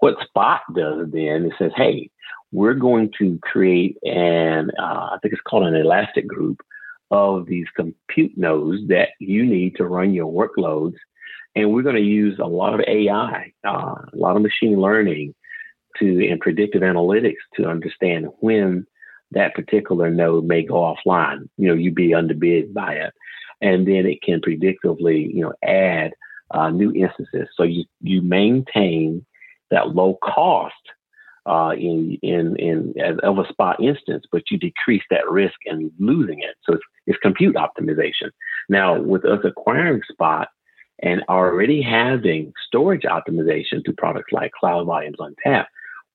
What 0.00 0.16
Spot 0.26 0.60
does 0.74 1.08
then, 1.12 1.46
it 1.46 1.52
says, 1.58 1.72
hey, 1.76 2.10
we're 2.52 2.74
going 2.74 3.12
to 3.18 3.38
create 3.42 3.98
an, 4.02 4.70
uh, 4.78 5.10
I 5.12 5.18
think 5.20 5.34
it's 5.34 5.42
called 5.42 5.66
an 5.66 5.76
elastic 5.76 6.26
group 6.26 6.62
of 7.14 7.46
these 7.46 7.66
compute 7.76 8.36
nodes 8.36 8.86
that 8.88 9.10
you 9.20 9.44
need 9.44 9.76
to 9.76 9.84
run 9.84 10.12
your 10.12 10.30
workloads 10.30 10.96
and 11.56 11.72
we're 11.72 11.82
going 11.82 11.94
to 11.94 12.02
use 12.02 12.38
a 12.38 12.46
lot 12.46 12.74
of 12.74 12.80
AI, 12.86 13.52
uh, 13.66 13.94
a 14.12 14.16
lot 14.16 14.36
of 14.36 14.42
machine 14.42 14.80
learning 14.80 15.34
to 15.98 16.28
and 16.28 16.40
predictive 16.40 16.82
analytics 16.82 17.42
to 17.54 17.66
understand 17.66 18.26
when 18.40 18.86
that 19.30 19.54
particular 19.54 20.10
node 20.10 20.44
may 20.44 20.62
go 20.62 20.74
offline. 20.74 21.48
You 21.56 21.68
know, 21.68 21.74
you 21.74 21.92
be 21.92 22.14
underbid 22.14 22.74
by 22.74 22.94
it. 22.94 23.12
And 23.60 23.86
then 23.86 24.06
it 24.06 24.20
can 24.22 24.40
predictively, 24.40 25.32
you 25.32 25.42
know, 25.42 25.52
add 25.62 26.12
uh, 26.50 26.70
new 26.70 26.92
instances. 26.92 27.48
So 27.56 27.62
you, 27.62 27.84
you 28.00 28.20
maintain 28.20 29.24
that 29.70 29.94
low 29.94 30.18
cost 30.22 30.74
uh, 31.46 31.72
in, 31.76 32.18
in, 32.22 32.56
in 32.56 32.94
as 33.02 33.16
of 33.22 33.38
a 33.38 33.48
spot 33.48 33.82
instance, 33.82 34.24
but 34.32 34.42
you 34.50 34.58
decrease 34.58 35.02
that 35.10 35.28
risk 35.28 35.56
in 35.66 35.90
losing 35.98 36.40
it. 36.40 36.56
So 36.64 36.74
it's, 36.74 36.84
it's 37.06 37.18
compute 37.18 37.56
optimization. 37.56 38.30
Now, 38.68 39.00
with 39.00 39.24
us 39.24 39.40
acquiring 39.44 40.02
Spot, 40.10 40.48
and 41.02 41.22
already 41.28 41.82
having 41.82 42.52
storage 42.66 43.02
optimization 43.02 43.84
through 43.84 43.94
products 43.94 44.32
like 44.32 44.52
Cloud 44.52 44.86
Volumes 44.86 45.16
ONTAP, 45.18 45.66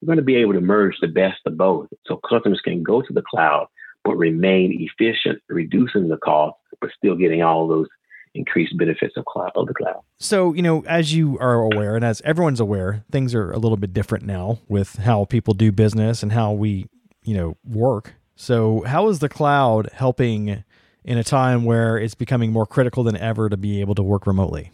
we're 0.02 0.06
going 0.06 0.18
to 0.18 0.24
be 0.24 0.38
able 0.38 0.54
to 0.54 0.62
merge 0.62 0.96
the 1.02 1.08
best 1.08 1.40
of 1.46 1.58
both. 1.58 1.88
So 2.08 2.18
customers 2.18 2.62
can 2.64 2.82
go 2.82 3.02
to 3.02 3.14
the 3.14 3.22
cloud, 3.22 3.68
but 4.04 4.16
remain 4.16 4.78
efficient, 4.80 5.42
reducing 5.50 6.08
the 6.08 6.18
cost, 6.18 6.56
but 6.80 6.92
still 6.98 7.16
getting 7.16 7.44
all 7.44 7.68
those 7.68 7.88
increased 8.36 8.78
benefits 8.78 9.16
of 9.18 9.26
cloud 9.26 9.52
the 9.56 9.74
cloud. 9.74 10.02
So, 10.18 10.54
you 10.54 10.62
know, 10.62 10.84
as 10.88 11.14
you 11.14 11.38
are 11.40 11.62
aware 11.62 11.96
and 11.96 12.06
as 12.06 12.22
everyone's 12.22 12.60
aware, 12.60 13.04
things 13.12 13.34
are 13.34 13.52
a 13.52 13.58
little 13.58 13.78
bit 13.78 13.94
different 13.94 14.26
now 14.26 14.60
with 14.68 14.96
how 14.98 15.26
people 15.26 15.54
do 15.54 15.72
business 15.72 16.24
and 16.24 16.32
how 16.32 16.52
we, 16.52 16.88
you 17.24 17.36
know, 17.36 17.58
work. 17.64 18.16
So, 18.36 18.84
how 18.86 19.10
is 19.10 19.20
the 19.20 19.30
cloud 19.30 19.90
helping 19.94 20.64
in 21.04 21.18
a 21.18 21.24
time 21.24 21.66
where 21.66 21.98
it's 21.98 22.16
becoming 22.16 22.52
more 22.52 22.66
critical 22.66 23.04
than 23.04 23.18
ever 23.18 23.50
to 23.50 23.58
be 23.58 23.82
able 23.82 23.96
to 23.96 24.04
work 24.04 24.28
remotely? 24.28 24.72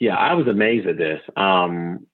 Yeah, 0.00 0.16
I 0.16 0.34
was 0.34 0.46
amazed 0.46 0.86
at 0.86 0.98
this. 0.98 1.20
Um, 1.36 2.06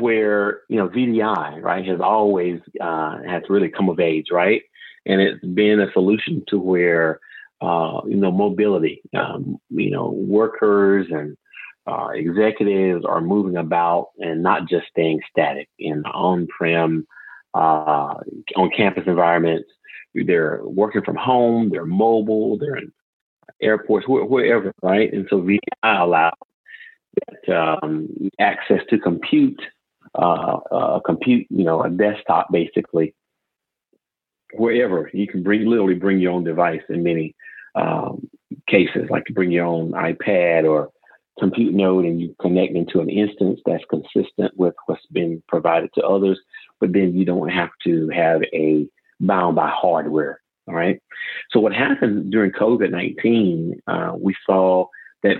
where 0.00 0.62
you 0.68 0.76
know 0.76 0.88
VDI 0.88 1.62
right 1.62 1.86
has 1.86 2.00
always 2.00 2.60
uh, 2.80 3.18
has 3.26 3.42
really 3.48 3.68
come 3.68 3.88
of 3.88 4.00
age, 4.00 4.26
right, 4.32 4.62
and 5.04 5.20
it's 5.20 5.44
been 5.44 5.80
a 5.80 5.92
solution 5.92 6.42
to 6.48 6.58
where 6.58 7.20
uh, 7.60 8.00
you 8.06 8.16
know 8.16 8.30
mobility, 8.30 9.02
um, 9.14 9.58
you 9.70 9.90
know 9.90 10.10
workers 10.10 11.06
and 11.10 11.36
uh, 11.86 12.08
executives 12.14 13.04
are 13.04 13.20
moving 13.20 13.56
about 13.56 14.08
and 14.18 14.42
not 14.42 14.68
just 14.68 14.86
staying 14.88 15.20
static 15.30 15.68
in 15.78 16.04
on-prem, 16.06 17.06
uh, 17.54 18.14
on-campus 18.56 19.04
environments. 19.06 19.68
They're 20.14 20.60
working 20.64 21.02
from 21.02 21.16
home. 21.16 21.68
They're 21.70 21.86
mobile. 21.86 22.58
They're 22.58 22.76
in 22.76 22.92
airports, 23.62 24.06
wherever, 24.08 24.72
right? 24.82 25.12
And 25.12 25.26
so 25.30 25.40
VDI 25.40 25.60
allows 26.00 26.32
that 27.46 27.56
um, 27.82 28.08
access 28.40 28.80
to 28.90 28.98
compute, 28.98 29.60
uh, 30.14 30.58
uh, 30.70 31.00
compute, 31.00 31.46
you 31.50 31.64
know, 31.64 31.82
a 31.82 31.90
desktop 31.90 32.50
basically, 32.50 33.14
wherever 34.58 35.10
you 35.12 35.26
can 35.26 35.42
bring 35.42 35.66
literally 35.66 35.94
bring 35.94 36.18
your 36.18 36.32
own 36.32 36.44
device 36.44 36.82
in 36.88 37.02
many 37.02 37.34
um, 37.74 38.28
cases, 38.68 39.08
like 39.10 39.24
to 39.26 39.32
bring 39.32 39.50
your 39.50 39.66
own 39.66 39.92
iPad 39.92 40.68
or 40.68 40.90
compute 41.38 41.74
node 41.74 42.04
and 42.04 42.20
you 42.20 42.34
connect 42.40 42.74
into 42.74 43.00
an 43.00 43.10
instance 43.10 43.60
that's 43.66 43.84
consistent 43.90 44.56
with 44.56 44.74
what's 44.86 45.06
been 45.12 45.42
provided 45.48 45.90
to 45.94 46.02
others, 46.02 46.38
but 46.80 46.92
then 46.92 47.14
you 47.14 47.24
don't 47.24 47.50
have 47.50 47.70
to 47.84 48.08
have 48.08 48.42
a 48.54 48.88
bound 49.20 49.56
by 49.56 49.68
hardware. 49.68 50.40
All 50.68 50.74
right. 50.74 51.00
So 51.50 51.60
what 51.60 51.72
happened 51.72 52.32
during 52.32 52.52
COVID 52.52 52.90
nineteen, 52.90 53.80
uh, 53.86 54.12
we 54.18 54.34
saw 54.46 54.86
that 55.22 55.36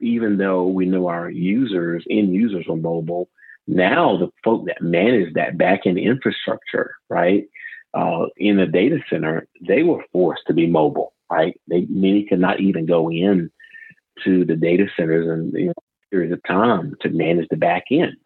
even 0.00 0.38
though 0.38 0.66
we 0.66 0.86
know 0.86 1.08
our 1.08 1.30
users, 1.30 2.04
end 2.10 2.34
users 2.34 2.66
are 2.68 2.76
mobile, 2.76 3.28
now 3.66 4.16
the 4.16 4.28
folk 4.44 4.66
that 4.66 4.82
manage 4.82 5.32
that 5.34 5.56
backend 5.56 6.02
infrastructure, 6.02 6.96
right, 7.08 7.44
uh, 7.96 8.26
in 8.36 8.58
the 8.58 8.66
data 8.66 8.98
center, 9.08 9.48
they 9.66 9.82
were 9.82 10.04
forced 10.12 10.42
to 10.46 10.52
be 10.52 10.66
mobile, 10.66 11.14
right? 11.30 11.58
They 11.66 11.86
many 11.88 12.24
could 12.24 12.40
not 12.40 12.60
even 12.60 12.84
go 12.84 13.10
in 13.10 13.50
to 14.24 14.44
the 14.44 14.56
data 14.56 14.86
centers 14.96 15.26
and 15.26 15.52
you 15.54 15.66
know, 15.66 15.72
periods 16.10 16.34
of 16.34 16.42
time 16.46 16.94
to 17.00 17.08
manage 17.08 17.48
the 17.48 17.56
back 17.56 17.84
end. 17.90 18.16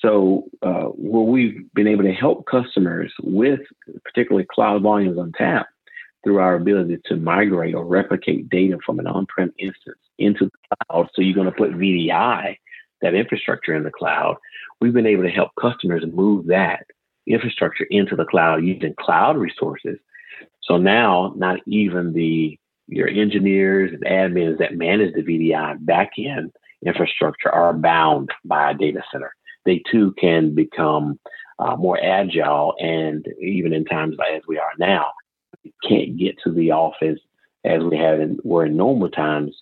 So, 0.00 0.44
uh, 0.62 0.86
where 0.94 1.22
we've 1.22 1.72
been 1.74 1.86
able 1.86 2.04
to 2.04 2.12
help 2.12 2.46
customers 2.46 3.12
with 3.22 3.60
particularly 4.04 4.46
Cloud 4.50 4.82
Volumes 4.82 5.18
ONTAP 5.18 5.64
through 6.24 6.38
our 6.38 6.54
ability 6.54 6.98
to 7.06 7.16
migrate 7.16 7.74
or 7.74 7.84
replicate 7.84 8.48
data 8.48 8.78
from 8.84 8.98
an 8.98 9.06
on-prem 9.06 9.52
instance 9.58 9.98
into 10.18 10.46
the 10.46 10.76
cloud. 10.88 11.08
So 11.14 11.22
you're 11.22 11.34
going 11.34 11.46
to 11.46 11.52
put 11.52 11.72
VDI, 11.72 12.56
that 13.02 13.14
infrastructure 13.14 13.74
in 13.74 13.84
the 13.84 13.90
cloud. 13.90 14.36
We've 14.80 14.92
been 14.92 15.06
able 15.06 15.22
to 15.22 15.30
help 15.30 15.50
customers 15.60 16.04
move 16.12 16.46
that 16.46 16.86
infrastructure 17.26 17.86
into 17.90 18.16
the 18.16 18.24
cloud 18.24 18.64
using 18.64 18.94
cloud 18.98 19.36
resources. 19.36 19.98
So 20.62 20.76
now 20.76 21.32
not 21.36 21.60
even 21.66 22.12
the 22.12 22.58
your 22.88 23.08
engineers 23.08 23.92
and 23.92 24.04
admins 24.04 24.58
that 24.58 24.76
manage 24.76 25.14
the 25.14 25.22
VDI 25.22 25.84
backend 25.84 26.52
infrastructure 26.84 27.50
are 27.50 27.72
bound 27.72 28.30
by 28.44 28.70
a 28.70 28.74
data 28.74 29.02
center. 29.10 29.34
They 29.64 29.82
too 29.90 30.14
can 30.18 30.54
become 30.54 31.18
uh, 31.58 31.76
more 31.76 31.98
agile, 32.02 32.74
and 32.78 33.26
even 33.40 33.72
in 33.72 33.84
times 33.84 34.16
like 34.18 34.34
as 34.34 34.42
we 34.46 34.58
are 34.58 34.72
now, 34.78 35.10
can't 35.82 36.16
get 36.16 36.36
to 36.44 36.52
the 36.52 36.70
office 36.70 37.18
as 37.64 37.82
we 37.82 37.96
have 37.96 38.20
in, 38.20 38.38
were 38.44 38.66
in 38.66 38.76
normal 38.76 39.10
times. 39.10 39.56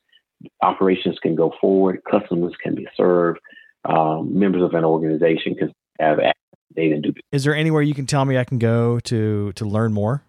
Operations 0.63 1.19
can 1.23 1.35
go 1.35 1.55
forward, 1.61 2.03
customers 2.11 2.53
can 2.63 2.75
be 2.75 2.87
served, 2.97 3.41
um, 3.87 4.39
members 4.39 4.63
of 4.63 4.75
an 4.75 4.85
organization 4.85 5.55
can 5.55 5.73
have 5.99 6.19
data 6.75 6.95
and 6.95 7.03
do. 7.03 7.13
Is 7.33 7.45
there 7.45 7.55
anywhere 7.55 7.83
you 7.83 7.95
can 7.95 8.07
tell 8.07 8.25
me 8.25 8.39
I 8.39 8.45
can 8.45 8.59
go 8.59 9.01
to 9.01 9.53
to 9.53 9.65
learn 9.65 9.93
more? 9.93 10.23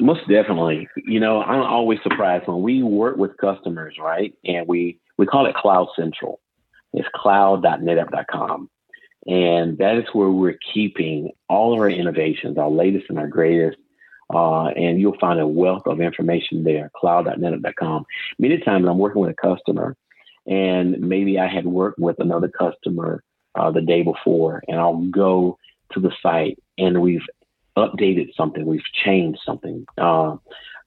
Most 0.00 0.20
definitely. 0.28 0.88
You 0.96 1.20
know, 1.20 1.42
I'm 1.42 1.62
always 1.62 1.98
surprised 2.02 2.46
when 2.48 2.62
we 2.62 2.82
work 2.82 3.16
with 3.16 3.36
customers, 3.38 3.96
right? 4.00 4.34
And 4.44 4.66
we 4.66 5.00
we 5.18 5.26
call 5.26 5.46
it 5.46 5.54
Cloud 5.54 5.88
Central. 5.96 6.40
It's 6.92 7.08
cloud.netapp.com. 7.14 8.70
And 9.26 9.76
that 9.78 9.96
is 9.96 10.04
where 10.12 10.30
we're 10.30 10.58
keeping 10.72 11.32
all 11.48 11.74
of 11.74 11.80
our 11.80 11.90
innovations, 11.90 12.58
our 12.58 12.70
latest 12.70 13.06
and 13.08 13.18
our 13.18 13.26
greatest. 13.26 13.76
Uh, 14.32 14.66
and 14.68 15.00
you'll 15.00 15.18
find 15.20 15.40
a 15.40 15.46
wealth 15.46 15.82
of 15.86 16.00
information 16.00 16.64
there, 16.64 16.90
cloud.netapp.com. 16.96 18.04
Many 18.38 18.58
times 18.58 18.86
I'm 18.88 18.98
working 18.98 19.22
with 19.22 19.30
a 19.30 19.34
customer, 19.34 19.96
and 20.46 20.98
maybe 21.00 21.38
I 21.38 21.46
had 21.48 21.66
worked 21.66 21.98
with 21.98 22.16
another 22.18 22.48
customer 22.48 23.22
uh, 23.56 23.70
the 23.70 23.80
day 23.80 24.02
before, 24.02 24.62
and 24.68 24.78
I'll 24.78 25.02
go 25.06 25.58
to 25.92 26.00
the 26.00 26.12
site 26.22 26.58
and 26.78 27.00
we've 27.00 27.26
updated 27.76 28.34
something, 28.36 28.64
we've 28.64 28.80
changed 29.04 29.40
something, 29.44 29.84
uh, 29.98 30.36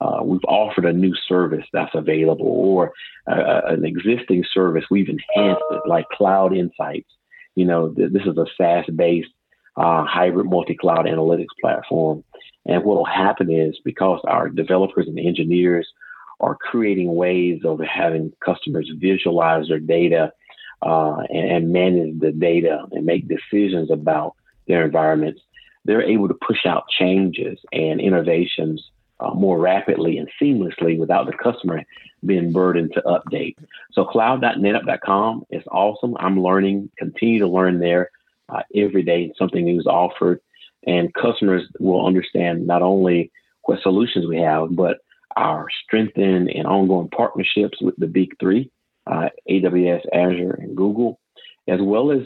uh, 0.01 0.21
we've 0.23 0.45
offered 0.47 0.86
a 0.86 0.93
new 0.93 1.13
service 1.27 1.65
that's 1.73 1.93
available, 1.93 2.47
or 2.47 2.93
an 3.27 3.86
existing 3.86 4.43
service. 4.53 4.86
We've 4.89 5.10
enhanced 5.10 5.63
it, 5.71 5.82
like 5.88 6.08
Cloud 6.10 6.55
Insights. 6.55 7.10
You 7.55 7.65
know, 7.65 7.89
th- 7.89 8.12
this 8.12 8.23
is 8.23 8.38
a 8.38 8.45
SaaS-based 8.58 9.29
uh, 9.75 10.05
hybrid 10.05 10.47
multi-cloud 10.47 11.05
analytics 11.05 11.47
platform, 11.62 12.23
and 12.65 12.84
what 12.84 12.97
will 12.97 13.05
happen 13.05 13.51
is 13.51 13.77
because 13.84 14.21
our 14.25 14.49
developers 14.49 15.08
and 15.08 15.19
engineers 15.19 15.88
are 16.39 16.55
creating 16.55 17.13
ways 17.13 17.62
of 17.65 17.79
having 17.82 18.32
customers 18.43 18.89
visualize 18.97 19.67
their 19.67 19.79
data 19.79 20.32
uh, 20.82 21.18
and, 21.30 21.52
and 21.52 21.74
manage 21.74 22.20
the 22.20 22.32
data 22.32 22.86
and 22.92 23.06
make 23.06 23.28
decisions 23.28 23.92
about 23.92 24.36
their 24.68 24.86
environments 24.86 25.42
they're 25.86 26.04
able 26.04 26.28
to 26.28 26.34
push 26.36 26.65
out 26.65 26.88
changes 26.89 27.58
and 27.72 28.00
innovations 28.00 28.92
uh, 29.20 29.34
more 29.34 29.58
rapidly 29.58 30.18
and 30.18 30.30
seamlessly 30.42 30.98
without 30.98 31.26
the 31.26 31.34
customer 31.34 31.84
being 32.26 32.52
burdened 32.52 32.92
to 32.94 33.02
update. 33.02 33.56
So 33.94 34.06
cloud.netapp.com 34.06 35.46
is 35.50 35.63
awesome. 35.72 36.15
I'm 36.20 36.42
learning, 36.42 36.92
continue 36.98 37.39
to 37.39 37.48
learn 37.48 37.80
there 37.80 38.12
uh, 38.50 38.62
every 38.76 39.04
day. 39.04 39.34
Something 39.38 39.65
new 39.65 39.80
is 39.80 39.88
offered, 39.88 40.42
and 40.86 41.13
customers 41.13 41.63
will 41.80 42.06
understand 42.06 42.68
not 42.68 42.82
only 42.82 43.32
what 43.63 43.82
solutions 43.82 44.28
we 44.28 44.38
have, 44.38 44.76
but 44.76 44.98
our 45.36 45.68
strengthened 45.86 46.50
and 46.50 46.68
ongoing 46.68 47.10
partnerships 47.10 47.82
with 47.82 47.96
the 47.98 48.08
big 48.08 48.38
three, 48.39 48.70
uh, 49.10 49.30
AWS, 49.50 50.02
Azure, 50.13 50.60
and 50.62 50.76
Google, 50.76 51.19
as 51.67 51.80
well 51.82 52.12
as 52.12 52.22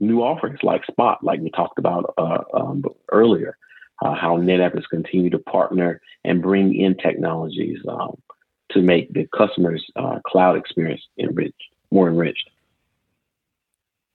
new 0.00 0.20
offerings 0.20 0.58
like 0.62 0.84
Spot, 0.84 1.22
like 1.22 1.40
we 1.40 1.50
talked 1.50 1.78
about 1.78 2.14
uh, 2.18 2.38
um, 2.54 2.84
earlier, 3.10 3.56
uh, 4.04 4.14
how 4.14 4.36
NetApp 4.36 4.74
has 4.74 4.86
continued 4.86 5.32
to 5.32 5.38
partner 5.38 6.00
and 6.24 6.42
bring 6.42 6.74
in 6.74 6.96
technologies 6.96 7.78
um, 7.88 8.20
to 8.72 8.82
make 8.82 9.12
the 9.12 9.26
customer's 9.36 9.84
uh, 9.96 10.18
cloud 10.26 10.56
experience 10.56 11.00
enriched, 11.18 11.54
more 11.90 12.08
enriched. 12.08 12.50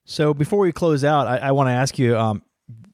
So 0.05 0.33
before 0.33 0.59
we 0.59 0.71
close 0.71 1.03
out, 1.03 1.27
I, 1.27 1.37
I 1.37 1.51
want 1.51 1.67
to 1.67 1.73
ask 1.73 1.97
you, 1.97 2.17
um, 2.17 2.43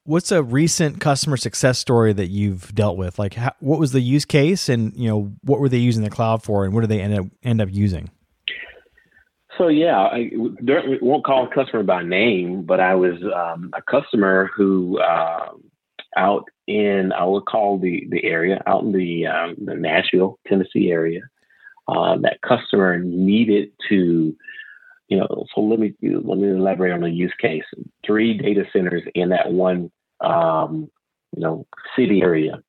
what's 0.04 0.32
a 0.32 0.42
recent 0.42 1.02
customer 1.02 1.36
success 1.36 1.80
story 1.80 2.14
that 2.14 2.28
you've 2.28 2.74
dealt 2.74 2.98
with? 2.98 3.20
Like, 3.20 3.34
how, 3.34 3.54
what 3.60 3.80
was 3.80 3.92
the 3.92 4.02
use 4.02 4.24
case, 4.24 4.70
and 4.70 4.96
you 4.96 5.10
know, 5.10 5.34
what 5.44 5.60
were 5.60 5.70
they 5.70 5.78
using 5.78 6.04
the 6.04 6.10
cloud 6.10 6.44
for, 6.44 6.64
and 6.64 6.74
what 6.74 6.82
did 6.82 6.90
they 6.90 7.02
end 7.02 7.18
up 7.18 7.26
end 7.44 7.62
up 7.62 7.70
using? 7.72 8.10
So 9.58 9.68
yeah, 9.70 9.98
I 9.98 10.30
won't 10.36 11.26
call 11.26 11.46
a 11.46 11.54
customer 11.54 11.84
by 11.84 12.04
name, 12.04 12.64
but 12.64 12.80
I 12.80 12.96
was 12.96 13.16
um, 13.36 13.72
a 13.74 13.82
customer 13.82 14.50
who 14.56 15.00
uh, 15.00 15.50
out 16.16 16.46
in 16.68 17.12
I 17.12 17.24
would 17.26 17.46
call 17.46 17.80
the 17.80 18.08
the 18.10 18.24
area 18.24 18.62
out 18.68 18.84
in 18.84 18.92
the 18.92 19.28
um, 19.28 19.56
the 19.64 19.76
Nashville, 19.76 20.40
Tennessee 20.48 20.92
area. 20.92 21.22
Uh, 21.88 22.18
that 22.18 22.42
customer 22.42 23.00
needed 23.00 23.72
to, 23.88 24.36
you 25.08 25.18
know. 25.18 25.46
So 25.56 25.62
let 25.62 25.80
me 25.80 25.94
let 26.02 26.38
me 26.38 26.50
elaborate 26.50 26.92
on 26.92 27.02
the 27.02 27.10
use 27.10 27.34
case. 27.42 27.64
Three 28.06 28.38
data 28.38 28.66
centers 28.74 29.04
in 29.16 29.30
that 29.30 29.52
one, 29.52 29.90
um, 30.20 30.92
you 31.34 31.42
know, 31.42 31.66
city 31.96 32.22
area, 32.22 32.60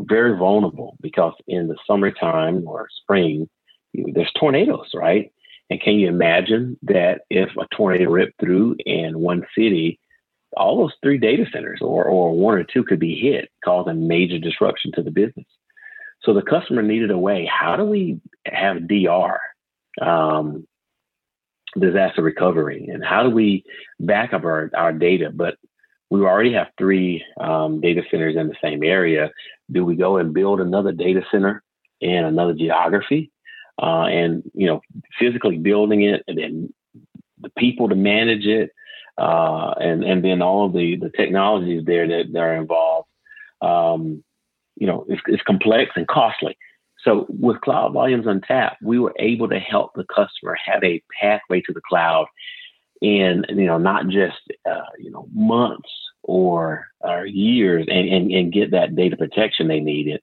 very 0.00 0.36
vulnerable 0.36 0.96
because 1.00 1.32
in 1.48 1.68
the 1.68 1.76
summertime 1.86 2.68
or 2.68 2.86
spring, 3.02 3.48
there's 3.94 4.32
tornadoes, 4.38 4.90
right? 4.94 5.32
And 5.70 5.80
can 5.80 5.94
you 5.94 6.08
imagine 6.08 6.76
that 6.82 7.22
if 7.30 7.48
a 7.56 7.66
tornado 7.74 8.10
ripped 8.10 8.40
through 8.40 8.76
in 8.84 9.18
one 9.18 9.46
city, 9.56 10.00
all 10.56 10.78
those 10.78 10.92
three 11.00 11.16
data 11.16 11.44
centers 11.52 11.78
or, 11.80 12.04
or 12.04 12.32
one 12.32 12.58
or 12.58 12.64
two 12.64 12.82
could 12.82 12.98
be 12.98 13.14
hit, 13.14 13.50
causing 13.64 14.08
major 14.08 14.38
disruption 14.38 14.90
to 14.94 15.02
the 15.02 15.12
business. 15.12 15.46
So 16.22 16.34
the 16.34 16.42
customer 16.42 16.82
needed 16.82 17.10
a 17.10 17.18
way. 17.18 17.48
How 17.50 17.76
do 17.76 17.84
we 17.84 18.20
have 18.46 18.88
DR, 18.88 19.38
um, 20.02 20.66
disaster 21.78 22.22
recovery, 22.22 22.88
and 22.92 23.04
how 23.04 23.22
do 23.22 23.30
we 23.30 23.64
back 24.00 24.32
up 24.32 24.44
our, 24.44 24.70
our 24.74 24.92
data? 24.92 25.30
But 25.32 25.54
we 26.10 26.20
already 26.22 26.52
have 26.54 26.66
three 26.76 27.24
um, 27.40 27.80
data 27.80 28.02
centers 28.10 28.36
in 28.36 28.48
the 28.48 28.56
same 28.62 28.82
area. 28.82 29.30
Do 29.70 29.84
we 29.84 29.94
go 29.94 30.16
and 30.16 30.34
build 30.34 30.60
another 30.60 30.90
data 30.90 31.22
center 31.30 31.62
in 32.00 32.24
another 32.24 32.54
geography? 32.54 33.30
Uh, 33.80 34.04
and 34.04 34.42
you 34.54 34.66
know 34.66 34.80
physically 35.18 35.58
building 35.58 36.02
it, 36.02 36.22
and 36.28 36.38
then 36.38 36.74
the 37.40 37.50
people 37.56 37.88
to 37.88 37.94
manage 37.94 38.46
it, 38.46 38.70
uh, 39.18 39.72
and 39.80 40.04
and 40.04 40.24
then 40.24 40.42
all 40.42 40.66
of 40.66 40.72
the 40.72 40.96
the 40.96 41.10
technologies 41.10 41.84
there 41.84 42.06
that, 42.06 42.32
that 42.32 42.40
are 42.40 42.56
involved. 42.56 43.08
Um, 43.62 44.24
you 44.76 44.86
know, 44.86 45.04
it's, 45.08 45.20
it's 45.26 45.42
complex 45.42 45.92
and 45.94 46.08
costly. 46.08 46.56
So 47.04 47.26
with 47.28 47.60
Cloud 47.60 47.92
Volumes 47.92 48.26
ONTAP, 48.26 48.76
we 48.82 48.98
were 48.98 49.14
able 49.18 49.48
to 49.48 49.58
help 49.58 49.92
the 49.94 50.04
customer 50.04 50.56
have 50.64 50.82
a 50.84 51.02
pathway 51.20 51.60
to 51.62 51.72
the 51.72 51.80
cloud 51.86 52.26
in 53.00 53.44
you 53.48 53.66
know 53.66 53.78
not 53.78 54.08
just 54.08 54.40
uh, 54.70 54.82
you 54.98 55.10
know 55.10 55.26
months 55.32 55.88
or 56.22 56.86
or 57.00 57.24
years 57.24 57.86
and, 57.88 58.08
and 58.08 58.30
and 58.30 58.52
get 58.52 58.72
that 58.72 58.94
data 58.94 59.16
protection 59.16 59.68
they 59.68 59.80
needed, 59.80 60.20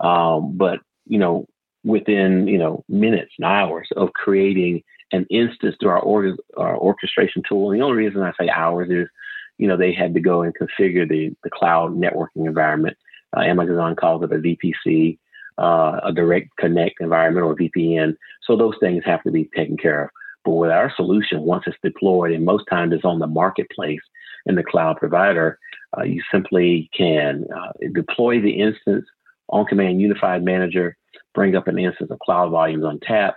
um, 0.00 0.56
but 0.56 0.80
you 1.06 1.18
know 1.18 1.46
within 1.84 2.46
you 2.46 2.58
know 2.58 2.84
minutes 2.88 3.32
and 3.38 3.46
hours 3.46 3.88
of 3.96 4.12
creating 4.12 4.82
an 5.12 5.26
instance 5.30 5.74
through 5.80 5.90
our, 5.90 6.00
or, 6.00 6.36
our 6.56 6.76
orchestration 6.76 7.42
tool. 7.48 7.70
And 7.70 7.80
the 7.80 7.84
only 7.84 7.96
reason 7.96 8.22
I 8.22 8.32
say 8.38 8.50
hours 8.50 8.90
is, 8.90 9.08
you 9.56 9.66
know, 9.66 9.76
they 9.76 9.92
had 9.92 10.12
to 10.14 10.20
go 10.20 10.42
and 10.42 10.54
configure 10.54 11.08
the 11.08 11.34
the 11.42 11.50
cloud 11.50 11.96
networking 11.96 12.46
environment. 12.46 12.96
Uh, 13.36 13.40
Amazon 13.40 13.96
calls 13.96 14.22
it 14.22 14.32
a 14.32 14.36
VPC, 14.36 15.18
uh, 15.58 16.00
a 16.04 16.12
direct 16.12 16.48
connect 16.58 17.00
environment 17.00 17.44
or 17.44 17.56
VPN. 17.56 18.16
So 18.42 18.56
those 18.56 18.74
things 18.80 19.02
have 19.04 19.22
to 19.24 19.30
be 19.30 19.50
taken 19.56 19.76
care 19.76 20.04
of. 20.04 20.10
But 20.44 20.52
with 20.52 20.70
our 20.70 20.92
solution, 20.94 21.42
once 21.42 21.64
it's 21.66 21.76
deployed, 21.82 22.32
and 22.32 22.44
most 22.44 22.64
times 22.70 22.94
it's 22.94 23.04
on 23.04 23.18
the 23.18 23.26
marketplace 23.26 24.00
in 24.46 24.54
the 24.54 24.62
cloud 24.62 24.96
provider, 24.96 25.58
uh, 25.96 26.04
you 26.04 26.22
simply 26.30 26.88
can 26.96 27.44
uh, 27.54 27.72
deploy 27.92 28.40
the 28.40 28.60
instance 28.60 29.04
OnCommand 29.50 30.00
Unified 30.00 30.44
Manager 30.44 30.96
bring 31.34 31.56
up 31.56 31.68
an 31.68 31.78
instance 31.78 32.10
of 32.10 32.18
Cloud 32.20 32.50
Volumes 32.50 32.84
ONTAP, 32.84 33.32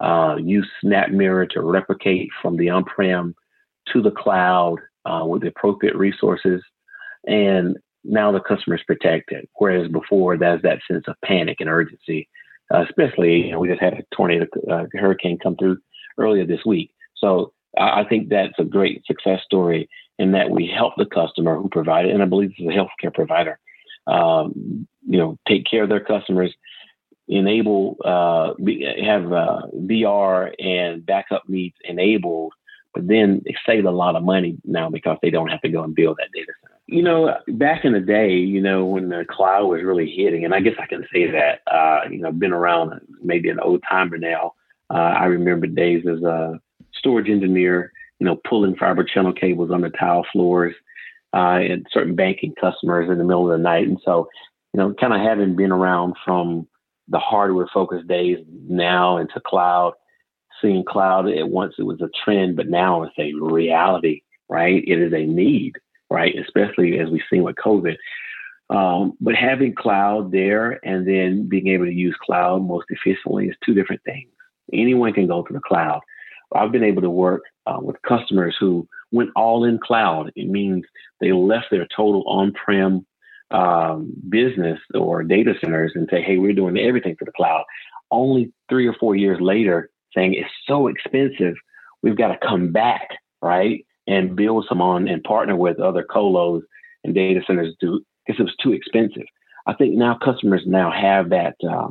uh, 0.00 0.36
use 0.36 0.68
SnapMirror 0.84 1.50
to 1.50 1.60
replicate 1.60 2.30
from 2.40 2.56
the 2.56 2.70
on-prem 2.70 3.34
to 3.92 4.02
the 4.02 4.10
cloud 4.10 4.78
uh, 5.04 5.24
with 5.24 5.42
the 5.42 5.48
appropriate 5.48 5.96
resources, 5.96 6.62
and 7.26 7.76
now 8.04 8.32
the 8.32 8.40
customer 8.40 8.76
is 8.76 8.82
protected. 8.84 9.48
Whereas 9.54 9.88
before, 9.90 10.36
there's 10.36 10.62
that 10.62 10.80
sense 10.90 11.04
of 11.06 11.16
panic 11.24 11.58
and 11.60 11.68
urgency, 11.68 12.28
uh, 12.72 12.84
especially 12.88 13.46
you 13.46 13.52
know, 13.52 13.60
we 13.60 13.68
just 13.68 13.80
had 13.80 13.94
a 13.94 14.02
tornado, 14.14 14.46
uh, 14.70 14.86
hurricane 14.92 15.38
come 15.38 15.56
through 15.56 15.78
earlier 16.18 16.46
this 16.46 16.64
week. 16.64 16.92
So 17.16 17.52
I 17.78 18.04
think 18.04 18.28
that's 18.28 18.58
a 18.58 18.64
great 18.64 19.04
success 19.06 19.40
story 19.44 19.88
in 20.18 20.32
that 20.32 20.50
we 20.50 20.66
help 20.66 20.94
the 20.96 21.06
customer 21.06 21.56
who 21.56 21.68
provided, 21.68 22.12
and 22.12 22.22
I 22.22 22.26
believe 22.26 22.52
it's 22.56 22.60
a 22.60 22.78
healthcare 22.78 23.14
provider, 23.14 23.58
um, 24.06 24.86
you 25.08 25.18
know, 25.18 25.38
take 25.48 25.64
care 25.68 25.84
of 25.84 25.88
their 25.88 26.04
customers 26.04 26.54
enable 27.28 27.96
uh, 28.04 28.54
have 29.02 29.32
uh, 29.32 29.62
VR 29.76 30.52
and 30.58 31.04
backup 31.04 31.48
needs 31.48 31.76
enabled, 31.84 32.52
but 32.94 33.06
then 33.06 33.42
they 33.44 33.54
save 33.66 33.84
a 33.84 33.90
lot 33.90 34.16
of 34.16 34.22
money 34.22 34.58
now 34.64 34.90
because 34.90 35.18
they 35.22 35.30
don't 35.30 35.48
have 35.48 35.60
to 35.62 35.68
go 35.68 35.82
and 35.82 35.94
build 35.94 36.18
that 36.18 36.28
data 36.34 36.52
center. 36.60 36.78
You 36.86 37.02
know, 37.02 37.36
back 37.48 37.84
in 37.84 37.92
the 37.92 38.00
day, 38.00 38.32
you 38.32 38.60
know, 38.60 38.84
when 38.84 39.08
the 39.08 39.24
cloud 39.28 39.66
was 39.66 39.82
really 39.82 40.10
hitting, 40.10 40.44
and 40.44 40.54
I 40.54 40.60
guess 40.60 40.74
I 40.78 40.86
can 40.86 41.06
say 41.12 41.30
that, 41.30 41.60
uh, 41.72 42.08
you 42.10 42.18
know, 42.18 42.28
I've 42.28 42.38
been 42.38 42.52
around 42.52 43.00
maybe 43.22 43.48
an 43.48 43.60
old 43.60 43.82
timer 43.88 44.18
now. 44.18 44.54
Uh, 44.90 45.14
I 45.18 45.24
remember 45.24 45.66
days 45.66 46.04
as 46.06 46.22
a 46.22 46.60
storage 46.92 47.30
engineer, 47.30 47.92
you 48.18 48.26
know, 48.26 48.40
pulling 48.48 48.76
fiber 48.76 49.04
channel 49.04 49.32
cables 49.32 49.70
on 49.70 49.80
the 49.80 49.90
tile 49.90 50.26
floors 50.32 50.74
uh, 51.32 51.58
and 51.60 51.86
certain 51.90 52.14
banking 52.14 52.54
customers 52.60 53.08
in 53.10 53.18
the 53.18 53.24
middle 53.24 53.50
of 53.50 53.56
the 53.56 53.62
night. 53.62 53.86
And 53.88 53.98
so, 54.04 54.28
you 54.74 54.78
know, 54.78 54.92
kind 54.94 55.14
of 55.14 55.20
having 55.20 55.56
been 55.56 55.72
around 55.72 56.14
from 56.24 56.66
the 57.08 57.18
hardware 57.18 57.68
focused 57.72 58.08
days 58.08 58.38
now 58.68 59.18
into 59.18 59.40
cloud, 59.46 59.94
seeing 60.60 60.84
cloud 60.84 61.28
at 61.28 61.48
once 61.48 61.74
it 61.78 61.82
was 61.82 62.00
a 62.00 62.10
trend, 62.24 62.56
but 62.56 62.68
now 62.68 63.02
it's 63.02 63.18
a 63.18 63.32
reality, 63.34 64.22
right? 64.48 64.82
It 64.86 64.98
is 64.98 65.12
a 65.12 65.26
need, 65.26 65.74
right? 66.10 66.34
Especially 66.38 66.98
as 66.98 67.10
we've 67.10 67.22
seen 67.30 67.42
with 67.42 67.56
COVID. 67.56 67.96
Um, 68.70 69.14
but 69.20 69.34
having 69.34 69.74
cloud 69.74 70.32
there 70.32 70.80
and 70.84 71.06
then 71.06 71.48
being 71.48 71.68
able 71.68 71.84
to 71.84 71.92
use 71.92 72.16
cloud 72.24 72.62
most 72.62 72.86
efficiently 72.88 73.48
is 73.48 73.56
two 73.64 73.74
different 73.74 74.02
things. 74.04 74.30
Anyone 74.72 75.12
can 75.12 75.26
go 75.26 75.42
to 75.42 75.52
the 75.52 75.60
cloud. 75.60 76.00
I've 76.54 76.72
been 76.72 76.84
able 76.84 77.02
to 77.02 77.10
work 77.10 77.42
uh, 77.66 77.78
with 77.80 78.00
customers 78.02 78.56
who 78.58 78.88
went 79.10 79.30
all 79.36 79.64
in 79.64 79.78
cloud. 79.78 80.32
It 80.36 80.48
means 80.48 80.84
they 81.20 81.32
left 81.32 81.66
their 81.70 81.86
total 81.94 82.24
on 82.26 82.52
prem 82.52 83.06
um, 83.52 84.12
business 84.28 84.78
or 84.94 85.22
data 85.22 85.54
centers 85.60 85.92
and 85.94 86.08
say, 86.10 86.22
hey, 86.22 86.38
we're 86.38 86.52
doing 86.52 86.78
everything 86.78 87.16
for 87.18 87.24
the 87.24 87.32
cloud. 87.32 87.64
Only 88.10 88.52
three 88.68 88.86
or 88.86 88.94
four 88.94 89.14
years 89.14 89.40
later, 89.40 89.90
saying 90.14 90.34
it's 90.34 90.50
so 90.66 90.88
expensive, 90.88 91.54
we've 92.02 92.16
got 92.16 92.28
to 92.28 92.46
come 92.46 92.72
back, 92.72 93.08
right? 93.40 93.84
And 94.06 94.36
build 94.36 94.66
some 94.68 94.80
on 94.80 95.08
and 95.08 95.22
partner 95.22 95.56
with 95.56 95.80
other 95.80 96.04
colos 96.08 96.62
and 97.04 97.14
data 97.14 97.40
centers 97.46 97.74
to 97.80 98.00
because 98.26 98.40
it 98.40 98.44
was 98.44 98.56
too 98.62 98.72
expensive. 98.72 99.24
I 99.66 99.74
think 99.74 99.94
now 99.94 100.18
customers 100.22 100.62
now 100.66 100.90
have 100.90 101.30
that 101.30 101.54
uh, 101.68 101.88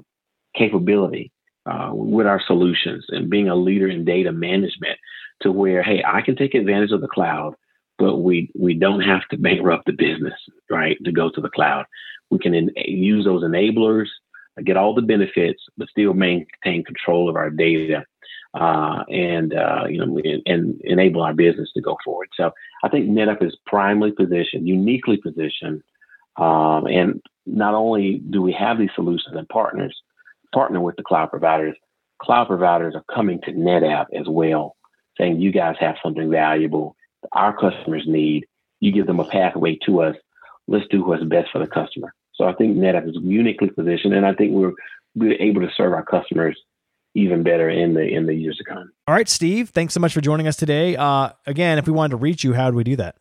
capability 0.55 1.31
uh, 1.65 1.91
with 1.93 2.27
our 2.27 2.41
solutions 2.45 3.05
and 3.09 3.29
being 3.29 3.49
a 3.49 3.55
leader 3.55 3.87
in 3.87 4.05
data 4.05 4.31
management 4.31 4.97
to 5.41 5.51
where, 5.51 5.83
hey, 5.83 6.03
I 6.05 6.21
can 6.21 6.35
take 6.35 6.53
advantage 6.53 6.91
of 6.91 7.01
the 7.01 7.07
cloud, 7.07 7.55
but 8.01 8.17
we 8.17 8.49
we 8.55 8.73
don't 8.73 9.01
have 9.01 9.27
to 9.29 9.37
bankrupt 9.37 9.85
the 9.85 9.93
business, 9.93 10.33
right, 10.69 10.97
to 11.05 11.11
go 11.11 11.29
to 11.29 11.39
the 11.39 11.49
cloud. 11.49 11.85
We 12.31 12.39
can 12.39 12.71
use 12.75 13.25
those 13.25 13.43
enablers, 13.43 14.07
get 14.65 14.75
all 14.75 14.95
the 14.95 15.03
benefits, 15.03 15.61
but 15.77 15.87
still 15.89 16.13
maintain 16.13 16.83
control 16.83 17.29
of 17.29 17.35
our 17.35 17.51
data 17.51 18.03
uh, 18.55 19.03
and 19.09 19.53
uh, 19.53 19.83
you 19.87 20.03
know 20.03 20.17
and, 20.17 20.41
and, 20.47 20.81
enable 20.83 21.21
our 21.21 21.35
business 21.35 21.69
to 21.75 21.81
go 21.81 21.95
forward. 22.03 22.29
So 22.35 22.51
I 22.83 22.89
think 22.89 23.07
NetApp 23.07 23.45
is 23.45 23.55
primely 23.67 24.11
positioned, 24.11 24.67
uniquely 24.67 25.17
positioned, 25.17 25.83
um, 26.37 26.87
and 26.87 27.21
not 27.45 27.75
only 27.75 28.23
do 28.31 28.41
we 28.41 28.51
have 28.53 28.79
these 28.79 28.89
solutions 28.95 29.35
and 29.35 29.47
partners 29.49 29.95
partner 30.53 30.81
with 30.81 30.95
the 30.95 31.03
cloud 31.03 31.29
providers, 31.29 31.75
cloud 32.19 32.47
providers 32.47 32.95
are 32.95 33.15
coming 33.15 33.39
to 33.41 33.51
NetApp 33.51 34.07
as 34.19 34.25
well, 34.27 34.75
saying 35.19 35.39
you 35.39 35.51
guys 35.51 35.75
have 35.79 35.95
something 36.03 36.31
valuable 36.31 36.95
our 37.33 37.55
customers 37.57 38.03
need. 38.07 38.45
You 38.79 38.91
give 38.91 39.07
them 39.07 39.19
a 39.19 39.25
pathway 39.25 39.77
to 39.85 40.01
us. 40.01 40.15
Let's 40.67 40.87
do 40.89 41.03
what's 41.03 41.23
best 41.23 41.49
for 41.51 41.59
the 41.59 41.67
customer. 41.67 42.13
So 42.35 42.45
I 42.45 42.53
think 42.53 42.77
NetApp 42.77 43.09
is 43.09 43.17
uniquely 43.21 43.69
positioned, 43.69 44.13
and 44.13 44.25
I 44.25 44.33
think 44.33 44.51
we're 44.53 44.73
we're 45.15 45.39
able 45.41 45.61
to 45.61 45.69
serve 45.75 45.93
our 45.93 46.05
customers 46.05 46.57
even 47.13 47.43
better 47.43 47.69
in 47.69 47.93
the 47.93 48.01
in 48.01 48.25
the 48.25 48.33
years 48.33 48.57
to 48.57 48.63
come. 48.63 48.91
All 49.07 49.13
right, 49.13 49.27
Steve, 49.27 49.69
thanks 49.69 49.93
so 49.93 49.99
much 49.99 50.13
for 50.13 50.21
joining 50.21 50.47
us 50.47 50.55
today. 50.55 50.95
Uh, 50.95 51.31
again, 51.45 51.77
if 51.77 51.85
we 51.85 51.93
wanted 51.93 52.11
to 52.11 52.17
reach 52.17 52.43
you, 52.43 52.53
how 52.53 52.71
do 52.71 52.77
we 52.77 52.83
do 52.83 52.95
that? 52.95 53.15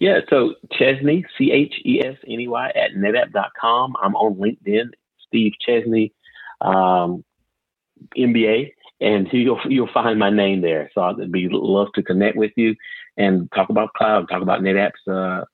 Yeah, 0.00 0.20
so 0.28 0.54
Chesney, 0.72 1.24
C 1.36 1.50
H 1.52 1.74
E 1.84 2.00
S 2.04 2.16
N 2.26 2.40
E 2.40 2.48
Y 2.48 2.68
at 2.68 2.92
netapp.com. 2.96 3.94
I'm 4.02 4.14
on 4.16 4.34
LinkedIn, 4.34 4.90
Steve 5.26 5.52
Chesney, 5.64 6.12
um, 6.60 7.24
MBA, 8.16 8.72
and 9.00 9.28
you'll 9.32 9.60
you'll 9.68 9.90
find 9.92 10.18
my 10.18 10.30
name 10.30 10.60
there. 10.60 10.90
So 10.94 11.02
I'd 11.02 11.32
be 11.32 11.48
love 11.50 11.88
to 11.94 12.02
connect 12.02 12.36
with 12.36 12.52
you 12.56 12.74
and 13.16 13.50
talk 13.52 13.68
about 13.70 13.92
cloud, 13.94 14.28
talk 14.28 14.42
about 14.42 14.60
NetApp's 14.60 15.06
uh, 15.08 15.44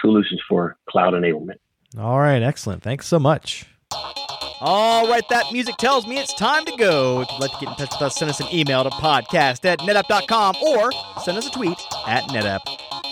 solutions 0.00 0.40
for 0.48 0.76
cloud 0.88 1.14
enablement. 1.14 1.58
All 1.98 2.18
right, 2.18 2.42
excellent. 2.42 2.82
Thanks 2.82 3.06
so 3.06 3.18
much. 3.18 3.64
All 4.60 5.08
right, 5.08 5.26
that 5.30 5.52
music 5.52 5.76
tells 5.76 6.06
me 6.06 6.18
it's 6.18 6.34
time 6.34 6.64
to 6.64 6.76
go. 6.76 7.20
If 7.20 7.28
you'd 7.30 7.40
like 7.40 7.52
to 7.52 7.64
get 7.64 7.68
in 7.68 7.74
touch 7.76 7.92
with 7.92 8.02
us, 8.02 8.16
send 8.16 8.30
us 8.30 8.40
an 8.40 8.48
email 8.52 8.82
to 8.82 8.90
podcast 8.90 9.64
at 9.64 9.78
netapp.com 9.78 10.56
or 10.56 10.90
send 11.22 11.38
us 11.38 11.46
a 11.46 11.50
tweet 11.50 11.78
at 12.06 12.24
netapp. 12.24 12.60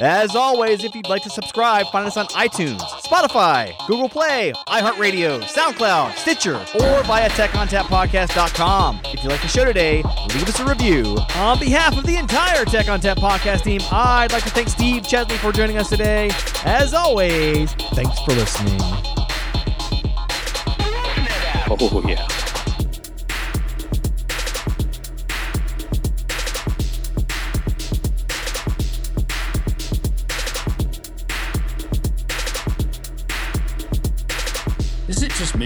As 0.00 0.37
always, 0.37 0.85
if 0.85 0.94
you'd 0.94 1.09
like 1.09 1.22
to 1.22 1.30
subscribe, 1.30 1.87
find 1.87 2.06
us 2.06 2.18
on 2.18 2.26
iTunes, 2.26 2.80
Spotify, 2.80 3.74
Google 3.87 4.11
Play, 4.11 4.52
iHeartRadio, 4.68 5.42
SoundCloud, 5.42 6.14
Stitcher, 6.16 6.56
or 6.56 7.02
via 7.04 7.30
TechOnTapPodcast.com. 7.30 9.00
If 9.06 9.22
you 9.22 9.30
like 9.30 9.40
the 9.40 9.48
show 9.48 9.64
today, 9.64 10.02
leave 10.35 10.48
us 10.48 10.61
a 10.61 10.66
review. 10.66 11.16
On 11.37 11.59
behalf 11.59 11.96
of 11.96 12.04
the 12.04 12.16
entire 12.16 12.66
Tech 12.66 12.87
ONTAP 12.87 13.16
podcast 13.16 13.62
team, 13.62 13.80
I'd 13.90 14.32
like 14.32 14.44
to 14.44 14.50
thank 14.50 14.68
Steve 14.68 15.06
Chesney 15.06 15.38
for 15.38 15.50
joining 15.50 15.78
us 15.78 15.88
today. 15.88 16.30
As 16.64 16.92
always, 16.92 17.72
thanks 17.94 18.18
for 18.20 18.32
listening. 18.32 18.78
Oh, 21.68 22.04
yeah. 22.06 22.45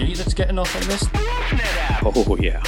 Me 0.01 0.13
that's 0.15 0.33
getting 0.33 0.57
off 0.57 0.75
on 0.75 0.87
this? 0.87 1.03
Oh, 2.03 2.37
yeah. 2.39 2.61